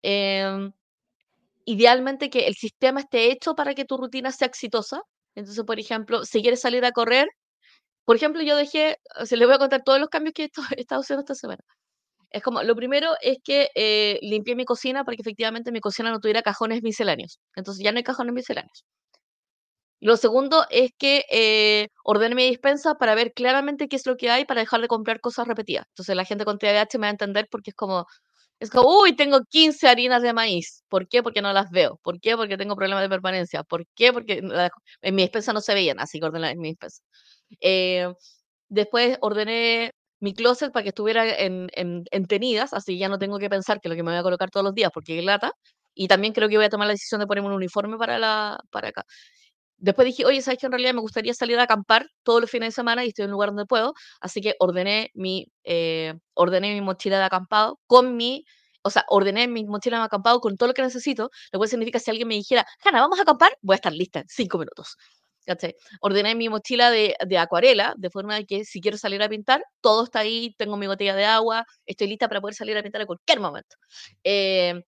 [0.03, 0.71] Em,
[1.65, 5.01] idealmente que el sistema esté hecho para que tu rutina sea exitosa.
[5.35, 7.27] Entonces, por ejemplo, si quieres salir a correr,
[8.05, 10.81] por ejemplo, yo dejé, o sea, les voy a contar todos los cambios que he
[10.81, 11.63] estado haciendo esta semana.
[12.31, 16.11] Es como, lo primero es que eh, limpié mi cocina para que efectivamente mi cocina
[16.11, 17.39] no tuviera cajones misceláneos.
[17.55, 18.85] Entonces ya no hay cajones misceláneos.
[20.01, 24.31] Lo segundo es que eh, ordene mi dispensa para ver claramente qué es lo que
[24.31, 25.85] hay para dejar de comprar cosas repetidas.
[25.89, 28.07] Entonces la gente con TDAH me va a entender porque es como,
[28.59, 30.83] es como, uy, tengo 15 harinas de maíz.
[30.89, 31.23] ¿Por qué?
[31.23, 31.99] Porque no las veo.
[32.03, 32.35] ¿Por qué?
[32.37, 33.63] Porque tengo problemas de permanencia.
[33.63, 34.13] ¿Por qué?
[34.13, 34.41] Porque
[35.01, 37.03] en mi despensa no se veían, así que ordené en mi despensa.
[37.59, 38.13] Eh,
[38.69, 43.39] después ordené mi closet para que estuviera en, en, en tenidas, así ya no tengo
[43.39, 45.51] que pensar que lo que me voy a colocar todos los días, porque qué lata.
[45.95, 48.59] Y también creo que voy a tomar la decisión de ponerme un uniforme para, la,
[48.71, 49.05] para acá.
[49.77, 52.67] Después dije, oye, ¿sabes que en realidad me gustaría salir a acampar todos los fines
[52.69, 53.93] de semana y estoy en un lugar donde puedo?
[54.21, 58.45] Así que ordené mi, eh, ordené mi mochila de acampado con mi,
[58.83, 61.99] o sea, ordené mi mochila de acampado con todo lo que necesito, lo cual significa
[61.99, 64.97] si alguien me dijera, Hanna, vamos a acampar, voy a estar lista en cinco minutos.
[65.45, 65.75] ¿Cachai?
[66.01, 70.03] Ordené mi mochila de, de acuarela, de forma que si quiero salir a pintar, todo
[70.05, 73.07] está ahí, tengo mi botella de agua, estoy lista para poder salir a pintar en
[73.07, 73.75] cualquier momento.
[74.23, 74.81] Eh,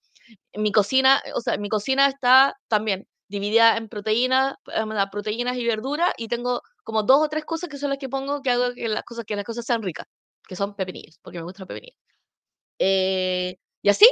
[0.55, 6.11] mi cocina, o sea, mi cocina está también dividida en proteínas, em, proteínas y verduras,
[6.17, 8.87] y tengo como dos o tres cosas que son las que pongo que hago que
[8.89, 10.05] las cosas, que las cosas sean ricas,
[10.47, 11.97] que son pepinillos, porque me gustan los pepinillos.
[12.79, 14.07] Eh, y así,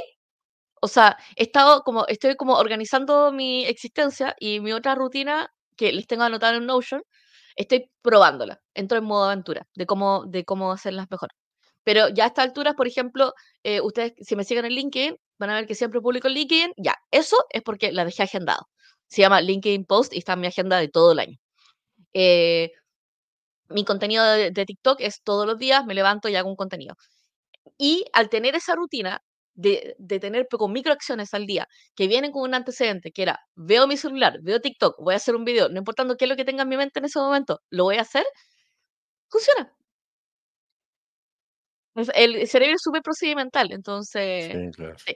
[0.82, 5.48] o sea, he estado como, estoy como organizando mi existencia y mi otra rutina
[5.82, 7.02] que les tengo anotada en Notion,
[7.56, 8.60] estoy probándola.
[8.74, 11.30] Entro en modo aventura de cómo, de cómo hacerlas mejor.
[11.84, 13.32] Pero ya a estas alturas, por ejemplo,
[13.64, 16.72] eh, ustedes, si me siguen en LinkedIn, van a ver que siempre publico en LinkedIn.
[16.76, 18.68] Ya, eso es porque la dejé agendado.
[19.08, 21.38] Se llama LinkedIn Post y está en mi agenda de todo el año.
[22.14, 22.70] Eh,
[23.68, 26.94] mi contenido de, de TikTok es todos los días, me levanto y hago un contenido.
[27.78, 29.20] Y al tener esa rutina
[29.54, 33.86] de, de tener con microacciones al día que vienen con un antecedente, que era, veo
[33.86, 36.44] mi celular, veo TikTok, voy a hacer un video, no importando qué es lo que
[36.44, 38.24] tenga en mi mente en ese momento, lo voy a hacer,
[39.28, 39.72] funciona.
[42.14, 44.52] El cerebro es súper procedimental, entonces...
[44.52, 44.96] Sí, claro.
[44.98, 45.14] sí.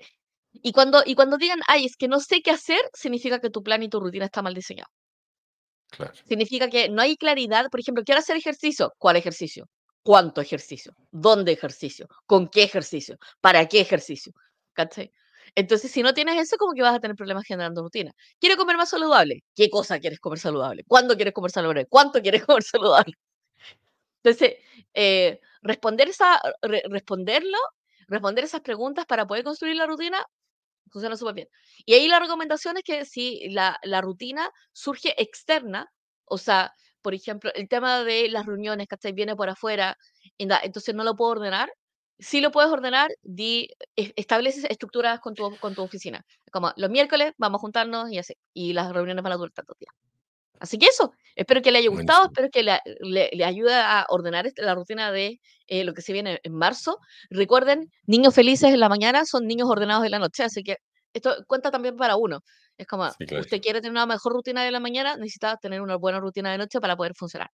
[0.62, 3.62] Y cuando, y cuando digan, ay, es que no sé qué hacer, significa que tu
[3.62, 4.88] plan y tu rutina está mal diseñado.
[5.90, 6.12] Claro.
[6.26, 7.66] Significa que no hay claridad.
[7.70, 8.92] Por ejemplo, quiero hacer ejercicio.
[8.98, 9.66] ¿Cuál ejercicio?
[10.08, 10.92] ¿Cuánto ejercicio?
[11.10, 12.06] ¿Dónde ejercicio?
[12.26, 13.16] ¿Con qué ejercicio?
[13.40, 14.32] ¿Para qué ejercicio?
[14.72, 15.10] ¿Cachai?
[15.54, 18.12] Entonces, si no tienes eso, como que vas a tener problemas generando rutina.
[18.40, 19.42] Quiero comer más saludable.
[19.54, 20.84] ¿Qué cosa quieres comer saludable?
[20.86, 21.86] ¿Cuándo quieres comer saludable?
[21.86, 23.14] ¿Cuánto quieres comer saludable?
[24.22, 24.56] Entonces,
[24.94, 27.58] eh, responder esa, re- responderlo,
[28.08, 30.24] responder esas preguntas para poder construir la rutina
[30.92, 31.48] funciona súper bien.
[31.86, 35.92] Y ahí la recomendación es que si la, la rutina surge externa,
[36.26, 36.72] o sea,
[37.06, 39.12] por ejemplo, el tema de las reuniones, ¿cachai?
[39.12, 39.96] Viene por afuera,
[40.38, 41.70] entonces no lo puedo ordenar.
[42.18, 46.24] Si lo puedes ordenar, di, es- estableces estructuras con tu, con tu oficina.
[46.50, 48.34] Como los miércoles vamos a juntarnos y así.
[48.52, 49.94] Y las reuniones van a durar tantos días.
[50.58, 54.04] Así que eso, espero que le haya gustado, espero que le, le- le ayude a
[54.08, 56.98] ordenar este- la rutina de eh, lo que se viene en marzo.
[57.30, 60.78] Recuerden, niños felices en la mañana son niños ordenados en la noche, así que
[61.14, 62.40] esto cuenta también para uno.
[62.78, 63.46] Es como, Sí, claro.
[63.46, 66.58] usted quiere tener una mejor rutina de la mañana, necesita tener una buena rutina de
[66.58, 67.50] noche para poder funcionar.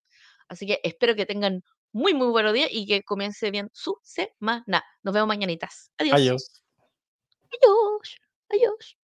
[0.49, 1.63] Así que espero que tengan
[1.93, 4.83] muy, muy buenos días y que comience bien su semana.
[5.03, 5.93] Nos vemos mañanitas.
[5.99, 6.21] Adiós.
[6.21, 6.63] Adiós.
[7.55, 8.09] Adiós.
[8.53, 8.97] Adiós.